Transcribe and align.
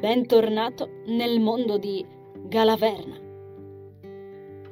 Bentornato 0.00 1.02
nel 1.08 1.40
mondo 1.40 1.76
di 1.76 2.02
Galaverna. 2.46 3.18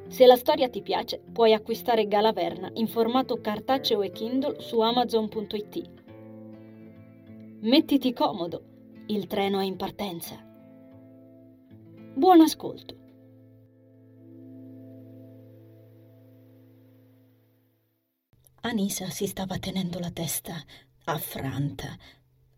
Se 0.07 0.25
la 0.25 0.35
storia 0.35 0.69
ti 0.69 0.81
piace, 0.81 1.21
puoi 1.31 1.53
acquistare 1.53 2.07
Galaverna 2.07 2.71
in 2.73 2.87
formato 2.87 3.39
cartaceo 3.39 4.01
e 4.01 4.09
Kindle 4.09 4.59
su 4.59 4.79
amazon.it. 4.79 5.91
Mettiti 7.61 8.11
comodo, 8.11 8.63
il 9.05 9.27
treno 9.27 9.59
è 9.59 9.65
in 9.65 9.75
partenza. 9.75 10.43
Buon 12.15 12.41
ascolto. 12.41 12.97
Anisa 18.61 19.11
si 19.11 19.27
stava 19.27 19.59
tenendo 19.59 19.99
la 19.99 20.09
testa 20.09 20.55
affranta, 21.03 21.95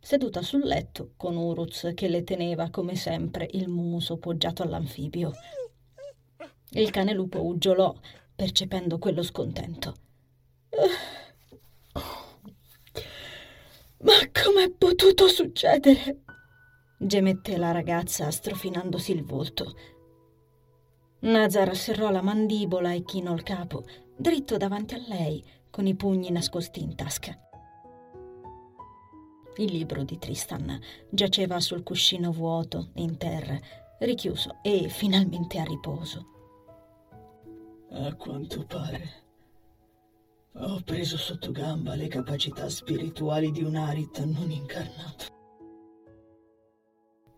seduta 0.02 0.41
sul 0.41 0.66
letto 0.66 1.14
con 1.16 1.38
Uruz 1.38 1.91
che 1.94 2.08
le 2.08 2.23
teneva 2.23 2.70
come 2.70 2.96
sempre 2.96 3.48
il 3.52 3.70
muso 3.70 4.18
poggiato 4.18 4.64
all'anfibio. 4.64 5.32
Il 6.72 6.90
cane 6.90 7.14
lupo 7.14 7.46
uggiolò, 7.46 7.94
percependo 8.36 8.98
quello 8.98 9.22
scontento. 9.22 9.96
Ma 14.00 14.14
com'è 14.32 14.72
potuto 14.72 15.27
succedere? 15.27 16.24
gemette 16.98 17.58
la 17.58 17.72
ragazza 17.72 18.30
strofinandosi 18.32 19.12
il 19.12 19.24
volto. 19.24 19.76
Nazar 21.22 21.76
serrò 21.76 22.10
la 22.10 22.22
mandibola 22.22 22.94
e 22.94 23.04
chinò 23.04 23.34
il 23.34 23.44
capo, 23.44 23.86
dritto 24.16 24.58
davanti 24.58 24.96
a 24.96 25.04
lei, 25.08 25.44
con 25.70 25.86
i 25.86 25.96
pugni 25.96 26.32
nascosti 26.32 26.82
in 26.82 26.96
tasca. 26.96 27.51
Il 29.57 29.71
libro 29.71 30.04
di 30.04 30.18
Tristan 30.18 30.80
giaceva 31.10 31.60
sul 31.60 31.84
cuscino 31.84 32.32
vuoto, 32.32 32.91
in 32.96 33.18
terra, 33.18 33.60
richiuso 33.99 34.60
e 34.62 34.88
finalmente 34.88 35.60
a 35.60 35.63
riposo. 35.63 36.26
A 37.91 38.16
quanto 38.16 38.66
pare 38.66 39.20
ho 40.54 40.82
preso 40.84 41.18
sotto 41.18 41.52
gamba 41.52 41.96
le 41.96 42.07
capacità 42.07 42.70
spirituali 42.70 43.52
di 43.52 43.63
un 43.63 43.76
Arit 43.76 44.24
non 44.24 44.52
incarnato. 44.52 45.26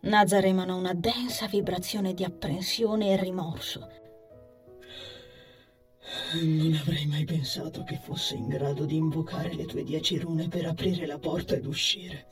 Nazar 0.02 0.45
emanò 0.45 0.78
una 0.78 0.94
densa 0.94 1.47
vibrazione 1.47 2.14
di 2.14 2.23
apprensione 2.23 3.09
e 3.09 3.17
rimorso 3.17 3.88
non 6.42 6.73
avrei 6.73 7.06
mai 7.06 7.25
pensato 7.25 7.83
che 7.83 7.97
fosse 7.97 8.36
in 8.36 8.47
grado 8.47 8.86
di 8.86 8.95
invocare 8.95 9.53
le 9.53 9.66
tue 9.66 9.83
dieci 9.83 10.17
rune 10.17 10.47
per 10.47 10.66
aprire 10.66 11.06
la 11.06 11.19
porta 11.19 11.56
ed 11.56 11.66
uscire. 11.66 12.28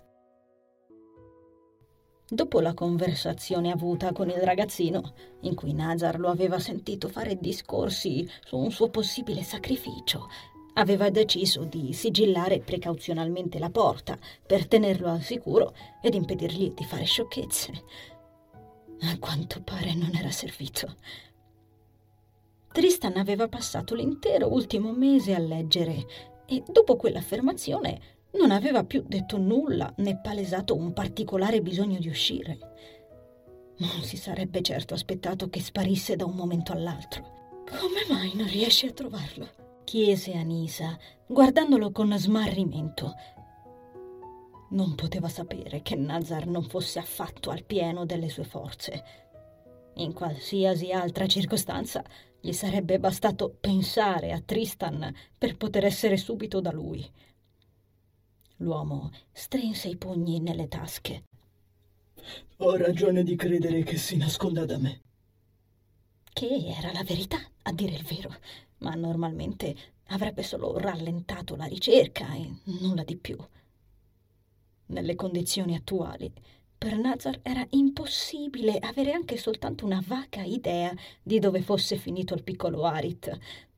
Dopo 2.27 2.61
la 2.61 2.73
conversazione 2.73 3.71
avuta 3.71 4.13
con 4.13 4.29
il 4.29 4.37
ragazzino, 4.37 5.13
in 5.41 5.53
cui 5.53 5.73
Nazar 5.73 6.17
lo 6.17 6.29
aveva 6.29 6.59
sentito 6.59 7.09
fare 7.09 7.37
discorsi 7.37 8.25
su 8.45 8.57
un 8.57 8.71
suo 8.71 8.89
possibile 8.89 9.43
sacrificio, 9.43 10.29
aveva 10.75 11.09
deciso 11.09 11.65
di 11.65 11.91
sigillare 11.91 12.61
precauzionalmente 12.61 13.59
la 13.59 13.69
porta 13.69 14.17
per 14.45 14.65
tenerlo 14.67 15.09
al 15.09 15.21
sicuro 15.21 15.75
ed 16.01 16.13
impedirgli 16.13 16.71
di 16.71 16.85
fare 16.85 17.03
sciocchezze. 17.03 17.71
A 19.01 19.19
quanto 19.19 19.61
pare 19.61 19.93
non 19.93 20.15
era 20.15 20.31
servito. 20.31 20.95
Tristan 22.71 23.17
aveva 23.17 23.47
passato 23.47 23.95
l'intero 23.95 24.51
ultimo 24.51 24.91
mese 24.93 25.35
a 25.35 25.39
leggere 25.39 26.05
e 26.45 26.63
dopo 26.67 26.95
quell'affermazione 26.95 27.99
non 28.31 28.51
aveva 28.51 28.85
più 28.85 29.03
detto 29.05 29.37
nulla 29.37 29.93
né 29.97 30.19
palesato 30.21 30.75
un 30.75 30.93
particolare 30.93 31.61
bisogno 31.61 31.99
di 31.99 32.07
uscire. 32.07 32.57
Non 33.77 34.03
si 34.03 34.15
sarebbe 34.15 34.61
certo 34.61 34.93
aspettato 34.93 35.49
che 35.49 35.59
sparisse 35.59 36.15
da 36.15 36.25
un 36.25 36.35
momento 36.35 36.71
all'altro. 36.71 37.39
Come 37.67 38.05
mai 38.09 38.31
non 38.35 38.47
riesci 38.47 38.85
a 38.85 38.91
trovarlo? 38.91 39.49
chiese 39.83 40.33
Anisa, 40.33 40.97
guardandolo 41.27 41.91
con 41.91 42.17
smarrimento. 42.17 43.13
Non 44.69 44.95
poteva 44.95 45.27
sapere 45.27 45.81
che 45.81 45.95
Nazar 45.95 46.47
non 46.47 46.63
fosse 46.63 46.99
affatto 46.99 47.49
al 47.49 47.65
pieno 47.65 48.05
delle 48.05 48.29
sue 48.29 48.45
forze. 48.45 49.03
In 49.95 50.13
qualsiasi 50.13 50.93
altra 50.93 51.27
circostanza 51.27 52.01
gli 52.41 52.53
sarebbe 52.53 52.99
bastato 52.99 53.55
pensare 53.59 54.31
a 54.31 54.41
Tristan 54.41 55.13
per 55.37 55.55
poter 55.57 55.85
essere 55.85 56.17
subito 56.17 56.59
da 56.59 56.71
lui. 56.71 57.07
L'uomo 58.57 59.11
strinse 59.31 59.87
i 59.87 59.95
pugni 59.95 60.39
nelle 60.39 60.67
tasche. 60.67 61.23
Ho 62.57 62.75
ragione 62.75 63.23
di 63.23 63.35
credere 63.35 63.83
che 63.83 63.97
si 63.97 64.17
nasconda 64.17 64.65
da 64.65 64.77
me. 64.77 65.01
Che 66.33 66.65
era 66.77 66.91
la 66.91 67.03
verità, 67.03 67.37
a 67.63 67.71
dire 67.71 67.95
il 67.95 68.03
vero, 68.03 68.35
ma 68.79 68.93
normalmente 68.95 69.75
avrebbe 70.07 70.43
solo 70.43 70.77
rallentato 70.77 71.55
la 71.55 71.65
ricerca 71.65 72.33
e 72.33 72.51
nulla 72.63 73.03
di 73.03 73.17
più. 73.17 73.37
Nelle 74.87 75.15
condizioni 75.15 75.75
attuali, 75.75 76.31
per 76.83 76.97
Nazar 76.97 77.41
era 77.43 77.63
impossibile 77.69 78.79
avere 78.79 79.11
anche 79.11 79.37
soltanto 79.37 79.85
una 79.85 80.03
vaga 80.03 80.41
idea 80.41 80.91
di 81.21 81.37
dove 81.37 81.61
fosse 81.61 81.95
finito 81.95 82.33
il 82.33 82.41
piccolo 82.41 82.85
Arit, 82.85 83.37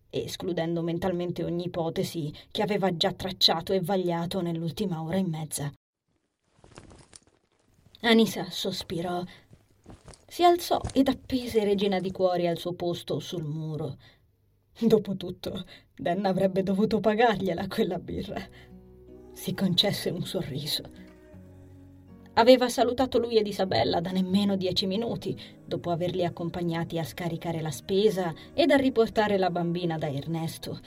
escludendo 0.09 0.81
mentalmente 0.81 1.44
ogni 1.44 1.66
ipotesi 1.66 2.34
che 2.50 2.62
aveva 2.62 2.96
già 2.96 3.12
tracciato 3.12 3.74
e 3.74 3.81
vagliato 3.81 4.40
nell'ultima 4.40 5.03
ora 5.03 5.18
e 5.18 5.28
mezza. 5.28 5.69
Anisa 8.03 8.50
sospirò, 8.50 9.22
si 10.25 10.46
alzò 10.46 10.80
ed 10.94 11.09
appese 11.09 11.66
Regina 11.66 12.00
di 12.00 12.09
Cuori 12.09 12.47
al 12.47 12.58
suo 12.58 12.72
posto 12.72 13.20
sul 13.20 13.44
muro. 13.44 13.97
Dopotutto, 14.80 15.66
Dan 15.94 16.25
avrebbe 16.25 16.64
dovuto 16.64 17.02
pagargliela 17.02 17.68
quella 17.68 18.00
birra. 18.00 18.41
Si 19.34 19.53
concesse 19.53 20.09
un 20.09 20.25
sorriso. 20.25 21.03
Aveva 22.36 22.68
salutato 22.68 23.20
lui 23.20 23.38
ed 23.38 23.46
Isabella 23.46 24.00
da 24.00 24.10
nemmeno 24.10 24.56
dieci 24.56 24.88
minuti, 24.88 25.40
dopo 25.64 25.92
averli 25.92 26.26
accompagnati 26.26 26.98
a 26.98 27.04
scaricare 27.04 27.62
la 27.62 27.70
spesa 27.70 28.34
ed 28.54 28.72
a 28.72 28.76
riportare 28.76 29.38
la 29.38 29.52
bambina 29.52 30.00
da 30.00 30.10
Ernesto, 30.10 30.80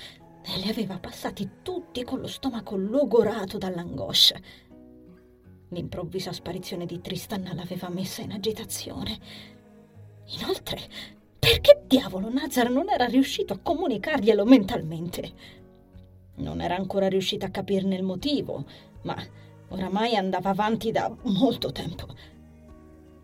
e 0.43 0.59
li 0.59 0.69
aveva 0.69 0.99
passati 0.99 1.49
tutti 1.63 2.03
con 2.03 2.21
lo 2.21 2.27
stomaco 2.27 2.77
logorato 2.77 3.59
dall'angoscia. 3.59 4.41
L'improvvisa 5.69 6.33
sparizione 6.33 6.85
di 6.85 7.01
Tristan 7.01 7.49
l'aveva 7.55 7.89
messa 7.91 8.23
in 8.23 8.33
agitazione. 8.33 9.19
Inoltre, 10.41 10.81
perché 11.39 11.85
diavolo 11.87 12.29
Nazar 12.29 12.71
non 12.71 12.89
era 12.89 13.05
riuscito 13.05 13.53
a 13.53 13.59
comunicarglielo 13.59 14.45
mentalmente? 14.45 15.33
Non 16.37 16.61
era 16.61 16.75
ancora 16.75 17.09
riuscita 17.09 17.47
a 17.47 17.51
capirne 17.51 17.95
il 17.95 18.03
motivo, 18.03 18.65
ma 19.03 19.17
Oramai 19.69 20.15
andava 20.15 20.51
avanti 20.51 20.93
da 20.93 21.15
molto 21.23 21.73
tempo. 21.73 22.07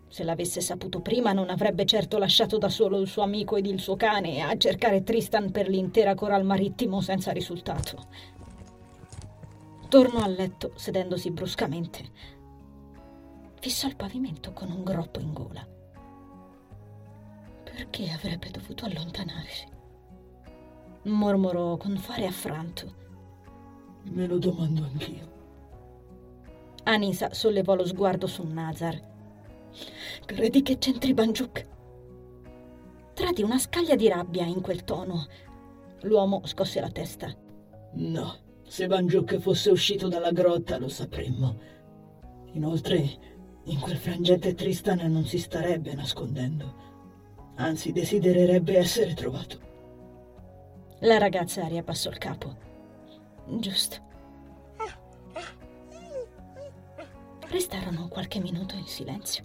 Se 0.07 0.23
l'avesse 0.23 0.61
saputo 0.61 0.99
prima 0.99 1.33
non 1.33 1.49
avrebbe 1.49 1.85
certo 1.85 2.19
lasciato 2.19 2.59
da 2.59 2.69
solo 2.69 2.99
il 2.99 3.07
suo 3.07 3.23
amico 3.23 3.55
ed 3.55 3.65
il 3.65 3.79
suo 3.79 3.95
cane 3.95 4.41
a 4.41 4.55
cercare 4.57 5.03
Tristan 5.03 5.49
per 5.49 5.67
l'intera 5.67 6.13
coral 6.13 6.43
marittimo 6.45 7.01
senza 7.01 7.31
risultato. 7.31 8.05
Tornò 9.89 10.21
a 10.21 10.27
letto 10.27 10.73
sedendosi 10.75 11.31
bruscamente. 11.31 12.03
Fissò 13.59 13.87
il 13.87 13.95
pavimento 13.95 14.51
con 14.51 14.69
un 14.69 14.83
groppo 14.83 15.19
in 15.19 15.33
gola. 15.33 15.67
Perché 17.63 18.11
avrebbe 18.11 18.51
dovuto 18.51 18.85
allontanarsi? 18.85 19.65
Mormorò 21.03 21.77
con 21.77 21.97
fare 21.97 22.27
affranto. 22.27 22.93
Me 24.03 24.27
lo 24.27 24.37
domando 24.37 24.83
anch'io. 24.83 25.32
Anisa 26.83 27.33
sollevò 27.33 27.75
lo 27.75 27.85
sguardo 27.85 28.27
su 28.27 28.43
Nazar. 28.45 28.99
Credi 30.25 30.61
che 30.61 30.77
c'entri 30.77 31.13
Banjuk? 31.13 31.67
Trati 33.13 33.41
una 33.41 33.57
scaglia 33.57 33.95
di 33.95 34.09
rabbia 34.09 34.45
in 34.45 34.61
quel 34.61 34.83
tono. 34.83 35.25
L'uomo 36.01 36.41
scosse 36.45 36.81
la 36.81 36.89
testa. 36.89 37.33
No, 37.93 38.35
se 38.67 38.87
Banjuk 38.87 39.37
fosse 39.37 39.69
uscito 39.69 40.07
dalla 40.07 40.31
grotta 40.31 40.77
lo 40.77 40.89
sapremmo. 40.89 41.57
Inoltre, 42.53 42.97
in 43.65 43.79
quel 43.79 43.97
frangente 43.97 44.53
Tristan 44.53 44.99
non 45.11 45.25
si 45.25 45.37
starebbe 45.37 45.93
nascondendo. 45.93 46.91
Anzi, 47.55 47.91
desidererebbe 47.91 48.77
essere 48.77 49.13
trovato. 49.13 49.59
La 50.99 51.17
ragazza 51.17 51.65
riabbassò 51.67 52.09
il 52.09 52.17
capo. 52.17 52.55
Giusto. 53.45 54.11
Restarono 57.53 58.07
qualche 58.07 58.39
minuto 58.39 58.73
in 58.73 58.87
silenzio, 58.87 59.43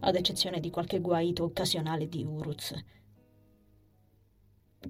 ad 0.00 0.14
eccezione 0.14 0.60
di 0.60 0.68
qualche 0.68 1.00
guaito 1.00 1.42
occasionale 1.44 2.06
di 2.06 2.22
Uruz. 2.22 2.74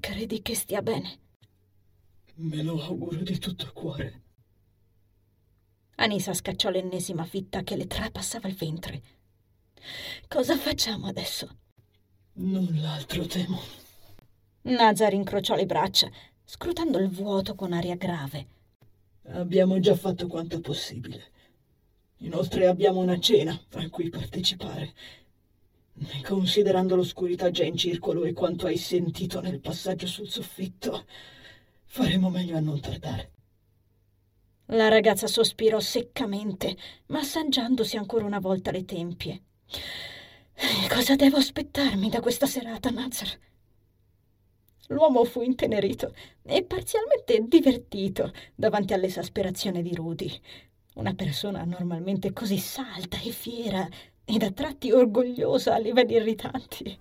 Credi 0.01 0.43
che 0.43 0.57
stia 0.57 0.83
bene? 0.83 1.19
Me 2.35 2.65
lo 2.65 2.83
auguro 2.83 3.23
di 3.23 3.39
tutto 3.39 3.71
cuore. 3.73 4.23
Anisa 5.99 6.35
scacciò 6.35 6.71
l'ennesima 6.71 7.25
fitta 7.25 7.63
che 7.63 7.77
le 7.77 7.87
trapassava 7.87 8.49
il 8.49 8.57
ventre. 8.57 9.03
Cosa 10.27 10.57
facciamo 10.57 11.07
adesso? 11.07 11.59
Null'altro 12.33 13.27
temo. 13.27 13.61
Nazar 14.63 15.13
incrociò 15.13 15.55
le 15.55 15.67
braccia, 15.67 16.11
scrutando 16.45 16.99
il 16.99 17.11
vuoto 17.11 17.55
con 17.55 17.73
aria 17.73 17.95
grave. 17.95 18.49
Abbiamo 19.29 19.79
già 19.79 19.95
fatto 19.95 20.27
quanto 20.27 20.59
possibile. 20.59 21.35
Inoltre 22.19 22.67
abbiamo 22.67 23.01
una 23.01 23.19
cena 23.19 23.59
a 23.75 23.89
cui 23.91 24.09
partecipare. 24.09 24.95
Considerando 26.25 26.97
l'oscurità 26.97 27.51
già 27.51 27.65
in 27.65 27.77
circolo 27.77 28.25
e 28.25 28.33
quanto 28.33 28.67
hai 28.67 28.77
sentito 28.77 29.41
nel 29.41 29.61
passaggio 29.61 30.07
sul 30.07 30.29
soffitto, 30.29 31.05
faremo 31.85 32.31
meglio 32.31 32.57
a 32.57 32.61
non 32.61 32.81
tardare. 32.81 33.33
La 34.71 34.89
ragazza 34.89 35.27
sospirò 35.27 35.79
seccamente, 35.79 36.77
massaggiandosi 37.07 37.97
ancora 37.97 38.25
una 38.25 38.41
volta 38.41 38.71
le 38.71 38.85
tempie. 38.85 39.43
Cosa 40.89 41.17
devo 41.17 41.37
aspettarmi 41.37 42.09
da 42.09 42.21
questa 42.21 42.47
serata, 42.47 42.91
Nazar? 42.91 43.29
L'uomo 44.89 45.25
fu 45.25 45.43
intenerito 45.43 46.15
e 46.43 46.65
parzialmente 46.65 47.45
divertito 47.47 48.33
davanti 48.55 48.93
all'esasperazione 48.93 49.83
di 49.83 49.95
Rudy. 49.95 50.41
Una 50.97 51.13
persona 51.13 51.63
normalmente 51.65 52.33
così 52.33 52.57
salda 52.57 53.19
e 53.23 53.31
fiera 53.31 53.87
ed 54.25 54.43
a 54.43 54.51
tratti 54.51 54.91
orgogliosa 54.93 55.75
a 55.75 55.79
livelli 55.79 56.15
irritanti. 56.15 56.99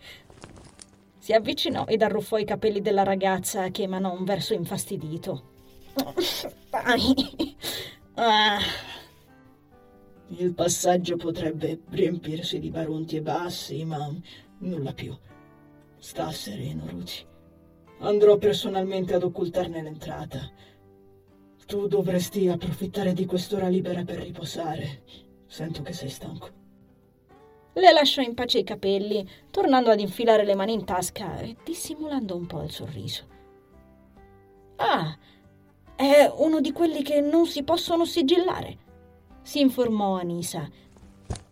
Si 1.17 1.31
avvicinò 1.31 1.85
ed 1.85 2.01
arruffò 2.01 2.37
i 2.37 2.43
capelli 2.43 2.81
della 2.81 3.03
ragazza 3.03 3.69
che 3.69 3.83
emanò 3.83 4.13
un 4.13 4.25
verso 4.25 4.53
infastidito. 4.53 5.53
Ah. 8.17 8.59
Il 10.27 10.53
passaggio 10.53 11.15
potrebbe 11.15 11.81
riempirsi 11.89 12.59
di 12.59 12.69
barunti 12.69 13.15
e 13.15 13.21
bassi, 13.21 13.83
ma 13.85 14.09
nulla 14.59 14.93
più. 14.93 15.13
Sta 15.97 16.31
sereno, 16.31 16.85
Rudy. 16.85 17.25
Andrò 17.99 18.37
personalmente 18.37 19.13
ad 19.13 19.23
occultarne 19.23 19.81
l'entrata. 19.81 20.51
Tu 21.65 21.87
dovresti 21.87 22.47
approfittare 22.47 23.13
di 23.13 23.25
quest'ora 23.25 23.67
libera 23.67 24.03
per 24.03 24.19
riposare. 24.19 25.01
Sento 25.47 25.81
che 25.81 25.93
sei 25.93 26.09
stanco. 26.09 26.49
Le 27.73 27.91
lasciò 27.91 28.21
in 28.21 28.33
pace 28.33 28.59
i 28.59 28.63
capelli, 28.63 29.27
tornando 29.51 29.89
ad 29.89 29.99
infilare 29.99 30.45
le 30.45 30.55
mani 30.55 30.73
in 30.73 30.85
tasca 30.85 31.39
e 31.39 31.55
dissimulando 31.63 32.35
un 32.35 32.45
po' 32.45 32.61
il 32.61 32.71
sorriso. 32.71 33.23
Ah, 34.77 35.17
è 35.95 36.31
uno 36.37 36.61
di 36.61 36.71
quelli 36.71 37.01
che 37.01 37.19
non 37.19 37.45
si 37.45 37.63
possono 37.63 38.05
sigillare, 38.05 38.77
si 39.41 39.59
informò 39.59 40.17
Anisa. 40.17 40.67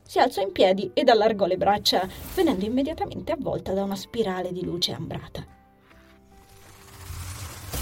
Si 0.01 0.19
alzò 0.19 0.41
in 0.41 0.51
piedi 0.51 0.89
ed 0.93 1.09
allargò 1.09 1.45
le 1.45 1.57
braccia, 1.57 2.07
venendo 2.35 2.65
immediatamente 2.65 3.31
avvolta 3.31 3.71
da 3.73 3.83
una 3.83 3.95
spirale 3.95 4.51
di 4.51 4.63
luce 4.63 4.93
ambrata. 4.93 5.62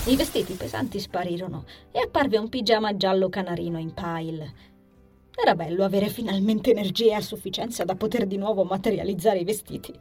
I 0.07 0.15
vestiti 0.15 0.53
pesanti 0.53 1.00
sparirono 1.00 1.63
e 1.92 2.00
apparve 2.00 2.39
un 2.39 2.50
pigiama 2.50 2.98
giallo 2.98 3.30
canarino 3.30 3.77
in 3.77 3.94
pile. 3.94 4.53
Era 5.31 5.53
bello 5.53 5.83
avere 5.83 6.09
finalmente 6.09 6.71
energia 6.71 7.18
a 7.18 7.21
sufficienza 7.21 7.83
da 7.86 7.94
poter 7.94 8.25
di 8.25 8.36
nuovo 8.36 8.63
materializzare 8.63 9.38
i 9.38 9.44
vestiti. 9.44 9.94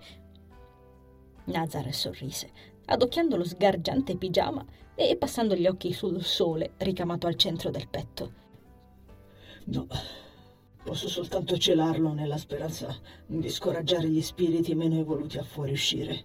Nazar 1.45 1.93
sorrise, 1.93 2.51
adocchiando 2.87 3.37
lo 3.37 3.45
sgargiante 3.45 4.17
pigiama 4.17 4.65
e 4.95 5.17
passando 5.19 5.55
gli 5.55 5.67
occhi 5.67 5.93
sul 5.93 6.25
sole 6.25 6.73
ricamato 6.79 7.27
al 7.27 7.37
centro 7.37 7.69
del 7.69 7.87
petto. 7.87 8.33
No, 9.67 9.87
posso 10.83 11.11
soltanto 11.11 11.59
celarlo 11.59 12.15
nella 12.15 12.39
speranza 12.39 12.99
di 13.27 13.51
scoraggiare 13.51 14.09
gli 14.09 14.23
spiriti 14.23 14.75
meno 14.75 14.99
evoluti 14.99 15.37
a 15.37 15.43
fuoriuscire. 15.43 16.25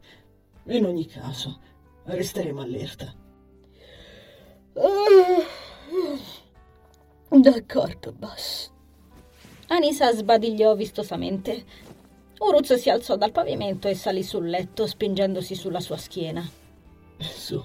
In 0.68 0.86
ogni 0.86 1.06
caso, 1.08 1.60
resteremo 2.06 2.62
allerta. 2.62 3.24
D'accordo, 7.30 8.12
boss. 8.12 8.70
Anisa 9.68 10.14
sbadigliò 10.14 10.76
vistosamente. 10.76 11.64
Uruz 12.40 12.74
si 12.74 12.90
alzò 12.90 13.16
dal 13.16 13.32
pavimento 13.32 13.88
e 13.88 13.96
salì 13.96 14.22
sul 14.22 14.50
letto, 14.50 14.86
spingendosi 14.86 15.56
sulla 15.56 15.80
sua 15.80 15.98
schiena. 15.98 16.48
Su, 17.18 17.64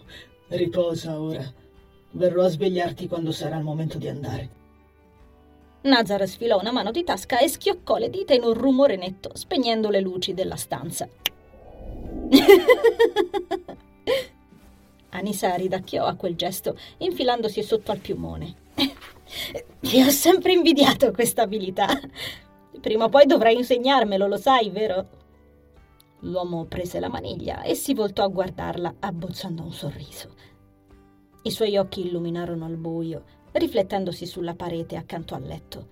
riposa 0.49 1.21
ora. 1.21 1.45
Verrò 2.13 2.45
a 2.45 2.49
svegliarti 2.49 3.09
quando 3.09 3.33
sarà 3.33 3.57
il 3.57 3.65
momento 3.65 3.99
di 3.99 4.09
andare. 4.09 4.59
Nazar 5.83 6.29
sfilò 6.29 6.61
una 6.61 6.73
mano 6.73 6.91
di 6.91 7.03
tasca 7.03 7.39
e 7.39 7.49
schioccò 7.49 7.97
le 7.97 8.11
dita 8.11 8.35
in 8.35 8.45
un 8.45 8.55
rumore 8.55 8.97
netto, 8.97 9.31
spegnendo 9.35 9.89
le 9.89 10.01
luci 10.01 10.35
della 10.35 10.57
stanza. 10.57 11.09
Anisa 15.11 15.55
ridacchiò 15.55 16.05
a 16.05 16.15
quel 16.15 16.37
gesto, 16.37 16.77
infilandosi 16.99 17.63
sotto 17.63 17.91
al 17.91 17.99
piumone. 17.99 18.55
Ti 19.81 20.03
ho 20.03 20.11
sempre 20.11 20.53
invidiato 20.53 21.11
questa 21.13 21.43
abilità. 21.43 21.89
Prima 22.81 23.05
o 23.05 23.09
poi 23.09 23.27
dovrai 23.27 23.57
insegnarmelo, 23.57 24.27
lo 24.27 24.37
sai, 24.37 24.71
vero? 24.71 25.19
L'uomo 26.21 26.67
prese 26.67 27.01
la 27.01 27.09
maniglia 27.09 27.63
e 27.63 27.75
si 27.75 27.95
voltò 27.95 28.25
a 28.25 28.29
guardarla, 28.29 28.97
abbozzando 29.01 29.63
un 29.63 29.73
sorriso. 29.73 30.35
I 31.43 31.51
suoi 31.51 31.77
occhi 31.77 32.07
illuminarono 32.07 32.67
al 32.67 32.77
buio, 32.77 33.25
riflettendosi 33.53 34.27
sulla 34.27 34.55
parete 34.55 34.97
accanto 34.97 35.35
al 35.35 35.43
letto. 35.43 35.89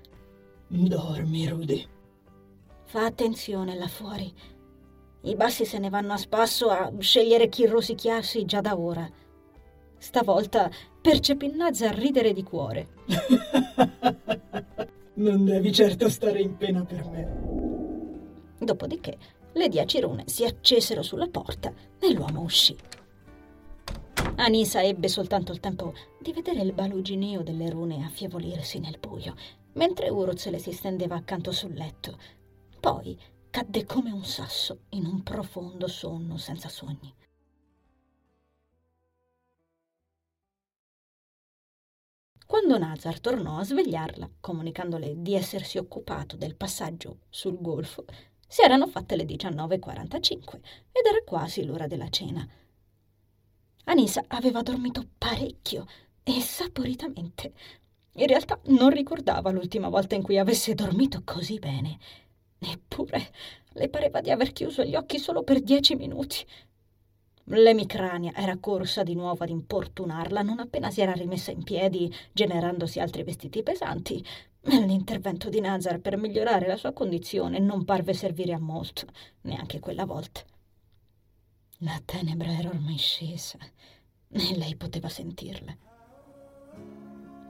Dormi, 0.67 1.49
Rudy. 1.49 1.87
Fa 2.85 3.06
attenzione 3.06 3.75
là 3.75 3.88
fuori. 3.88 4.32
I 5.23 5.35
bassi 5.35 5.65
se 5.65 5.79
ne 5.79 5.88
vanno 5.88 6.12
a 6.12 6.17
spasso 6.17 6.69
a 6.69 6.93
scegliere 6.99 7.49
chi 7.49 7.67
rosicchiarsi 7.67 8.44
già 8.44 8.61
da 8.61 8.79
ora. 8.79 9.09
Stavolta 9.99 10.70
percepì 11.00 11.53
Nazza 11.55 11.91
ridere 11.91 12.32
di 12.32 12.44
cuore. 12.44 12.88
non 15.15 15.44
devi 15.44 15.73
certo 15.73 16.09
stare 16.09 16.41
in 16.41 16.56
pena 16.56 16.85
per 16.85 17.05
me. 17.06 17.47
Dopodiché 18.59 19.19
le 19.53 19.69
dieci 19.69 20.00
rune 20.00 20.25
si 20.26 20.44
accesero 20.44 21.03
sulla 21.03 21.26
porta 21.26 21.73
e 21.99 22.12
l'uomo 22.12 22.43
uscì. 22.43 22.76
Anisa 24.37 24.82
ebbe 24.82 25.09
soltanto 25.09 25.50
il 25.50 25.59
tempo 25.59 25.94
di 26.21 26.32
vedere 26.32 26.61
il 26.61 26.73
balugineo 26.73 27.43
delle 27.43 27.69
rune 27.71 28.05
affievolirsi 28.05 28.78
nel 28.78 28.99
buio, 29.00 29.35
mentre 29.73 30.11
Uruz 30.11 30.49
le 30.49 30.59
si 30.59 30.71
stendeva 30.71 31.16
accanto 31.16 31.50
sul 31.50 31.75
letto. 31.75 32.16
Poi 32.78 33.19
cadde 33.59 33.85
come 33.85 34.12
un 34.12 34.25
sasso 34.25 34.83
in 34.91 35.05
un 35.05 35.25
profondo 35.25 35.88
sonno 35.88 36.37
senza 36.37 36.69
sogni. 36.69 37.12
Quando 42.47 42.79
Nazar 42.79 43.19
tornò 43.19 43.59
a 43.59 43.65
svegliarla, 43.65 44.31
comunicandole 44.38 45.21
di 45.21 45.35
essersi 45.35 45.77
occupato 45.77 46.37
del 46.37 46.55
passaggio 46.55 47.23
sul 47.31 47.61
golfo, 47.61 48.05
si 48.47 48.62
erano 48.62 48.87
fatte 48.87 49.17
le 49.17 49.25
19.45 49.25 50.61
ed 50.93 51.05
era 51.05 51.25
quasi 51.27 51.65
l'ora 51.65 51.88
della 51.88 52.11
cena. 52.11 52.49
Anisa 53.87 54.23
aveva 54.29 54.62
dormito 54.62 55.05
parecchio 55.19 55.85
e 56.23 56.41
saporitamente. 56.41 57.53
In 58.12 58.27
realtà 58.29 58.61
non 58.67 58.91
ricordava 58.91 59.50
l'ultima 59.50 59.88
volta 59.88 60.15
in 60.15 60.23
cui 60.23 60.38
avesse 60.38 60.77
dormito 60.77 61.23
così 61.25 61.59
bene. 61.59 61.99
Eppure 62.59 63.31
le 63.73 63.88
pareva 63.88 64.21
di 64.21 64.31
aver 64.31 64.53
chiuso 64.53 64.85
gli 64.85 64.97
occhi 64.97 65.19
solo 65.19 65.43
per 65.43 65.61
dieci 65.61 65.95
minuti. 65.95 66.45
L'emicrania 67.50 68.33
era 68.35 68.59
corsa 68.59 69.03
di 69.03 69.15
nuovo 69.15 69.45
ad 69.45 69.50
importunarla 69.50 70.43
non 70.43 70.59
appena 70.59 70.91
si 70.91 71.00
era 71.00 71.12
rimessa 71.12 71.50
in 71.50 71.62
piedi, 71.62 72.12
generandosi 72.33 73.00
altri 73.00 73.23
vestiti 73.23 73.62
pesanti. 73.62 74.23
L'intervento 74.62 75.49
di 75.49 75.61
Nazar 75.61 76.00
per 76.00 76.19
migliorare 76.19 76.67
la 76.67 76.77
sua 76.77 76.93
condizione 76.93 77.59
non 77.59 77.85
parve 77.85 78.12
servire 78.12 78.53
a 78.53 78.59
molto, 78.59 79.07
neanche 79.43 79.81
quella 79.81 80.05
volta. 80.05 80.43
La 81.79 81.99
tenebra 82.05 82.50
era 82.50 82.69
ormai 82.69 82.99
scesa 82.99 83.59
e 84.31 84.57
lei 84.57 84.77
poteva 84.77 85.09
sentirla. 85.09 85.75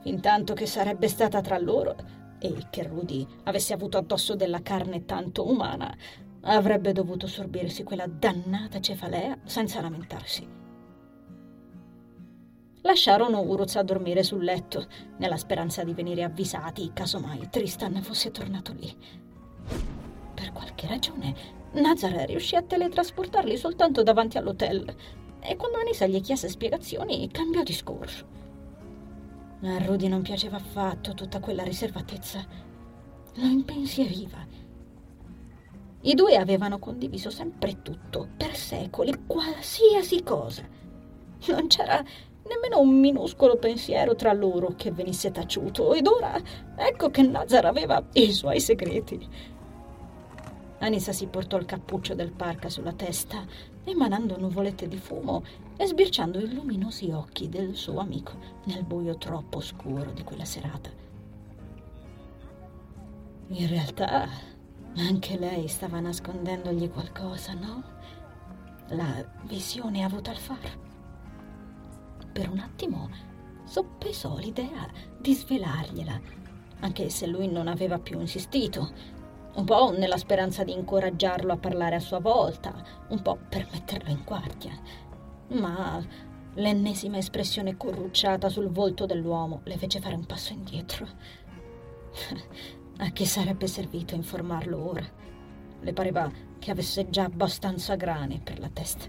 Fintanto 0.01 0.53
che 0.53 0.65
sarebbe 0.65 1.09
stata 1.09 1.41
tra 1.41 1.57
loro, 1.57 1.95
e 2.39 2.67
che 2.69 2.83
Rudy 2.83 3.25
avesse 3.43 3.73
avuto 3.73 3.97
addosso 3.97 4.35
della 4.35 4.61
carne 4.61 5.05
tanto 5.05 5.47
umana, 5.47 5.95
avrebbe 6.41 6.93
dovuto 6.93 7.27
sorbirsi 7.27 7.83
quella 7.83 8.07
dannata 8.07 8.79
cefalea 8.79 9.37
senza 9.43 9.81
lamentarsi. 9.81 10.47
Lasciarono 12.81 13.41
Uruz 13.41 13.75
a 13.75 13.83
dormire 13.83 14.23
sul 14.23 14.43
letto, 14.43 14.87
nella 15.17 15.35
speranza 15.35 15.83
di 15.83 15.93
venire 15.93 16.23
avvisati 16.23 16.91
casomai 16.93 17.49
Tristan 17.49 18.01
fosse 18.01 18.31
tornato 18.31 18.71
lì. 18.71 18.95
Per 20.33 20.51
qualche 20.53 20.87
ragione, 20.87 21.35
Nazar 21.73 22.25
riuscì 22.25 22.55
a 22.55 22.63
teletrasportarli 22.63 23.57
soltanto 23.57 24.01
davanti 24.01 24.37
all'hotel 24.37 24.95
e 25.41 25.55
quando 25.57 25.77
Anisa 25.77 26.07
gli 26.07 26.21
chiese 26.21 26.47
spiegazioni 26.47 27.29
cambiò 27.29 27.63
discorso. 27.63 28.38
A 29.61 29.77
Rudy 29.79 30.07
non 30.07 30.21
piaceva 30.21 30.55
affatto 30.55 31.13
tutta 31.13 31.41
quella 31.41 31.63
riservatezza. 31.63 32.45
Lo 33.35 33.45
impensieriva. 33.45 34.37
I 36.01 36.13
due 36.13 36.37
avevano 36.37 36.79
condiviso 36.79 37.29
sempre 37.29 37.81
tutto, 37.81 38.29
per 38.37 38.55
secoli, 38.55 39.25
qualsiasi 39.27 40.23
cosa. 40.23 40.63
Non 41.47 41.67
c'era 41.67 42.01
nemmeno 42.47 42.79
un 42.79 42.99
minuscolo 43.01 43.57
pensiero 43.57 44.15
tra 44.15 44.31
loro 44.31 44.75
che 44.77 44.91
venisse 44.91 45.29
taciuto, 45.29 45.93
ed 45.93 46.07
ora 46.07 46.39
ecco 46.77 47.09
che 47.09 47.21
Nazar 47.21 47.65
aveva 47.65 48.01
i 48.13 48.31
suoi 48.31 48.61
segreti. 48.61 49.27
Anissa 50.79 51.11
si 51.11 51.27
portò 51.27 51.57
il 51.57 51.65
cappuccio 51.65 52.15
del 52.15 52.31
parca 52.31 52.69
sulla 52.69 52.93
testa, 52.93 53.43
emanando 53.83 54.39
nuvolette 54.39 54.87
di 54.87 54.97
fumo 54.97 55.43
e 55.81 55.87
sbirciando 55.87 56.39
i 56.39 56.53
luminosi 56.53 57.09
occhi 57.09 57.47
del 57.47 57.73
suo 57.73 57.99
amico 57.99 58.33
nel 58.65 58.83
buio 58.83 59.17
troppo 59.17 59.61
scuro 59.61 60.11
di 60.11 60.23
quella 60.23 60.43
serata. 60.43 60.89
In 63.47 63.65
realtà 63.69 64.27
anche 64.97 65.37
lei 65.37 65.69
stava 65.69 66.01
nascondendogli 66.01 66.89
qualcosa, 66.89 67.53
no? 67.53 67.81
La 68.89 69.25
visione 69.43 70.03
avuta 70.03 70.31
al 70.31 70.37
faro. 70.37 70.87
Per 72.33 72.49
un 72.49 72.59
attimo 72.59 73.09
soppesò 73.63 74.35
l'idea 74.35 74.85
di 75.17 75.33
svelargliela, 75.33 76.19
anche 76.81 77.09
se 77.09 77.25
lui 77.25 77.47
non 77.47 77.69
aveva 77.69 77.99
più 77.99 78.19
insistito, 78.19 78.91
un 79.53 79.63
po' 79.63 79.91
nella 79.91 80.17
speranza 80.17 80.65
di 80.65 80.73
incoraggiarlo 80.73 81.53
a 81.53 81.57
parlare 81.57 81.95
a 81.95 82.01
sua 82.01 82.19
volta, 82.19 82.73
un 83.07 83.21
po' 83.21 83.37
per 83.47 83.65
metterlo 83.71 84.09
in 84.09 84.23
guardia. 84.25 85.07
Ma 85.49 86.03
l'ennesima 86.55 87.17
espressione 87.17 87.77
corrucciata 87.77 88.49
sul 88.49 88.69
volto 88.69 89.05
dell'uomo 89.05 89.61
le 89.63 89.77
fece 89.77 89.99
fare 89.99 90.15
un 90.15 90.25
passo 90.25 90.53
indietro. 90.53 91.07
A 93.01 93.11
che 93.11 93.25
sarebbe 93.25 93.67
servito 93.67 94.13
informarlo 94.13 94.89
ora? 94.89 95.07
Le 95.81 95.93
pareva 95.93 96.29
che 96.59 96.71
avesse 96.71 97.09
già 97.09 97.23
abbastanza 97.23 97.95
grane 97.95 98.41
per 98.43 98.59
la 98.59 98.69
testa. 98.69 99.05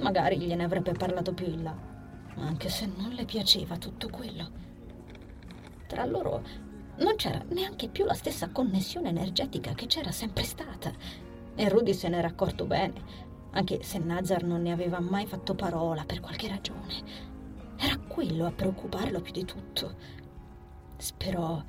Magari 0.00 0.38
gliene 0.38 0.64
avrebbe 0.64 0.92
parlato 0.92 1.34
più 1.34 1.46
in 1.46 1.62
là, 1.62 1.76
anche 2.36 2.68
se 2.68 2.90
non 2.96 3.10
le 3.10 3.24
piaceva 3.26 3.76
tutto 3.76 4.08
quello. 4.08 4.50
Tra 5.86 6.04
loro 6.04 6.42
non 6.96 7.16
c'era 7.16 7.44
neanche 7.48 7.88
più 7.88 8.04
la 8.04 8.14
stessa 8.14 8.50
connessione 8.50 9.10
energetica 9.10 9.74
che 9.74 9.86
c'era 9.86 10.10
sempre 10.10 10.44
stata. 10.44 10.92
E 11.54 11.68
Rudy 11.68 11.92
se 11.92 12.08
n'era 12.08 12.28
accorto 12.28 12.64
bene, 12.64 13.32
anche 13.54 13.82
se 13.82 13.98
Nazar 13.98 14.42
non 14.44 14.62
ne 14.62 14.72
aveva 14.72 15.00
mai 15.00 15.26
fatto 15.26 15.54
parola 15.54 16.04
per 16.04 16.20
qualche 16.20 16.48
ragione. 16.48 17.32
Era 17.76 17.96
quello 17.98 18.46
a 18.46 18.52
preoccuparlo 18.52 19.20
più 19.20 19.32
di 19.32 19.44
tutto. 19.44 19.94
Sperò 20.96 21.62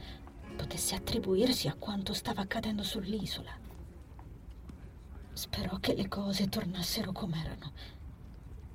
potesse 0.55 0.95
attribuirsi 0.95 1.67
a 1.67 1.75
quanto 1.77 2.13
stava 2.13 2.41
accadendo 2.41 2.81
sull'isola. 2.81 3.51
Sperò 5.33 5.77
che 5.79 5.93
le 5.93 6.07
cose 6.07 6.47
tornassero 6.47 7.11
com'erano. 7.11 7.71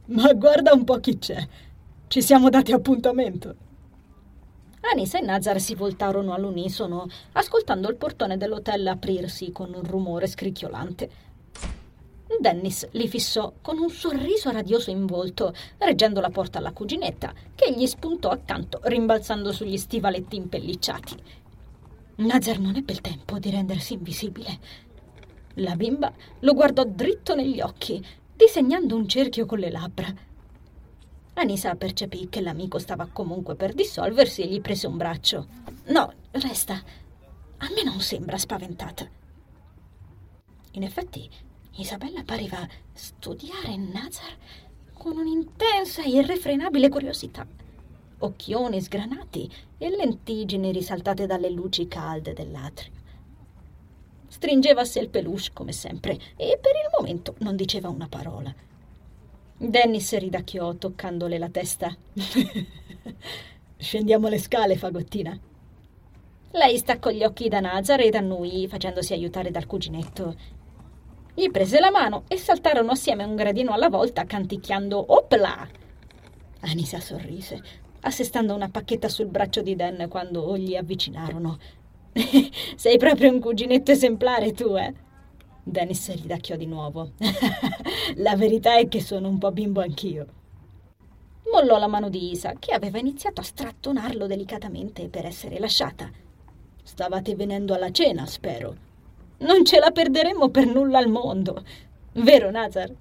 Ma 0.07 0.33
guarda 0.35 0.73
un 0.73 0.85
po' 0.85 0.99
chi 0.99 1.19
c'è. 1.19 1.49
Ci 2.07 2.23
siamo 2.23 2.49
dati 2.50 2.73
appuntamento. 2.73 3.69
Anisa 4.93 5.19
e 5.19 5.23
Nazar 5.23 5.61
si 5.61 5.75
voltarono 5.75 6.33
all'unisono, 6.33 7.07
ascoltando 7.33 7.88
il 7.88 7.97
portone 7.97 8.37
dell'hotel 8.37 8.87
aprirsi 8.87 9.52
con 9.52 9.73
un 9.75 9.85
rumore 9.85 10.26
scricchiolante. 10.26 11.11
Dennis 12.38 12.88
li 12.92 13.08
fissò 13.08 13.52
con 13.60 13.78
un 13.78 13.90
sorriso 13.90 14.50
radioso 14.50 14.90
in 14.90 15.06
volto, 15.06 15.52
reggendo 15.78 16.20
la 16.20 16.30
porta 16.30 16.58
alla 16.58 16.72
cuginetta, 16.72 17.32
che 17.54 17.72
gli 17.72 17.87
spuntò 17.87 18.28
accanto, 18.28 18.80
rimbalzando 18.84 19.52
sugli 19.52 19.76
stivaletti 19.76 20.37
impellicciati. 20.37 21.16
Nazar 22.16 22.58
non 22.58 22.76
ebbe 22.76 22.92
il 22.92 23.00
tempo 23.00 23.38
di 23.38 23.50
rendersi 23.50 23.94
invisibile. 23.94 24.58
La 25.54 25.75
bimba 25.75 26.12
lo 26.40 26.54
guardò 26.54 26.84
dritto 26.84 27.34
negli 27.34 27.60
occhi, 27.60 28.04
disegnando 28.37 28.94
un 28.94 29.08
cerchio 29.08 29.46
con 29.46 29.58
le 29.58 29.70
labbra. 29.70 30.12
Anisa 31.34 31.75
percepì 31.75 32.28
che 32.28 32.40
l'amico 32.40 32.78
stava 32.78 33.08
comunque 33.10 33.54
per 33.54 33.72
dissolversi 33.72 34.42
e 34.42 34.46
gli 34.46 34.60
prese 34.60 34.87
un 34.87 34.96
braccio. 34.96 35.46
No, 35.87 36.12
resta. 36.32 36.75
A 36.75 37.68
me 37.75 37.82
non 37.82 38.00
sembra 38.00 38.38
spaventata. 38.38 39.08
In 40.72 40.82
effetti, 40.82 41.28
Isabella 41.77 42.23
pareva 42.25 42.67
studiare 42.93 43.77
Nazar 43.77 44.37
con 44.93 45.17
un'intensa 45.17 46.03
e 46.03 46.11
irrefrenabile 46.11 46.89
curiosità 46.89 47.47
occhioni 48.21 48.81
sgranati 48.81 49.50
e 49.79 49.91
lentigini 49.91 50.73
risaltate 50.73 51.27
dalle 51.27 51.50
luci 51.50 51.87
calde 51.89 52.33
dell'atrio. 52.33 52.93
Stringeva 54.29 54.83
a 54.83 54.85
sé 54.85 55.00
il 55.00 55.09
peluche 55.09 55.50
come 55.53 55.73
sempre 55.73 56.12
e 56.37 56.59
per 56.61 56.73
il 56.73 56.91
momento 56.97 57.35
non 57.39 57.57
diceva 57.57 57.89
una 57.89 58.09
parola. 58.09 58.55
Dennis 59.57 60.17
ridacchiò 60.17 60.75
toccandole 60.75 61.39
la 61.39 61.49
testa. 61.49 61.95
Scendiamo 63.77 64.29
le 64.29 64.39
scale, 64.39 64.77
fagottina. 64.77 65.39
Lei 66.53 66.79
staccò 66.79 67.11
gli 67.11 67.25
occhi 67.25 67.49
da 67.49 67.61
Nazar 67.61 68.00
e 68.00 68.11
da 68.11 68.21
noi, 68.21 68.67
facendosi 68.69 69.12
aiutare 69.12 69.50
dal 69.50 69.67
cuginetto. 69.67 70.59
Gli 71.40 71.50
prese 71.50 71.80
la 71.80 71.90
mano 71.90 72.25
e 72.28 72.37
saltarono 72.37 72.90
assieme 72.90 73.25
un 73.25 73.35
gradino 73.35 73.73
alla 73.73 73.88
volta, 73.88 74.26
canticchiando 74.26 75.02
Opla! 75.14 75.66
Anisa 76.61 77.00
sorrise, 77.00 77.62
assestando 78.00 78.54
una 78.54 78.68
pacchetta 78.68 79.09
sul 79.09 79.28
braccio 79.28 79.62
di 79.62 79.75
Dan 79.75 80.06
quando 80.11 80.54
gli 80.59 80.76
avvicinarono. 80.76 81.59
Sei 82.76 82.99
proprio 82.99 83.32
un 83.32 83.40
cuginetto 83.40 83.90
esemplare 83.90 84.52
tu, 84.52 84.76
eh? 84.76 84.92
Dennis 85.62 86.14
ridacchiò 86.14 86.56
di 86.56 86.66
nuovo. 86.66 87.12
la 88.16 88.37
verità 88.37 88.76
è 88.76 88.87
che 88.88 89.00
sono 89.00 89.26
un 89.26 89.38
po' 89.38 89.50
bimbo 89.50 89.80
anch'io. 89.80 90.26
Mollò 91.50 91.78
la 91.78 91.88
mano 91.88 92.11
di 92.11 92.32
Isa, 92.32 92.52
che 92.59 92.73
aveva 92.73 92.99
iniziato 92.99 93.40
a 93.40 93.44
strattonarlo 93.44 94.26
delicatamente 94.26 95.09
per 95.09 95.25
essere 95.25 95.59
lasciata. 95.59 96.11
Stavate 96.82 97.35
venendo 97.35 97.73
alla 97.73 97.90
cena, 97.90 98.26
spero. 98.26 98.88
Non 99.40 99.64
ce 99.64 99.78
la 99.78 99.90
perderemmo 99.90 100.50
per 100.50 100.66
nulla 100.66 100.99
al 100.99 101.09
mondo. 101.09 101.64
Vero, 102.12 102.50
Nazar? 102.50 102.92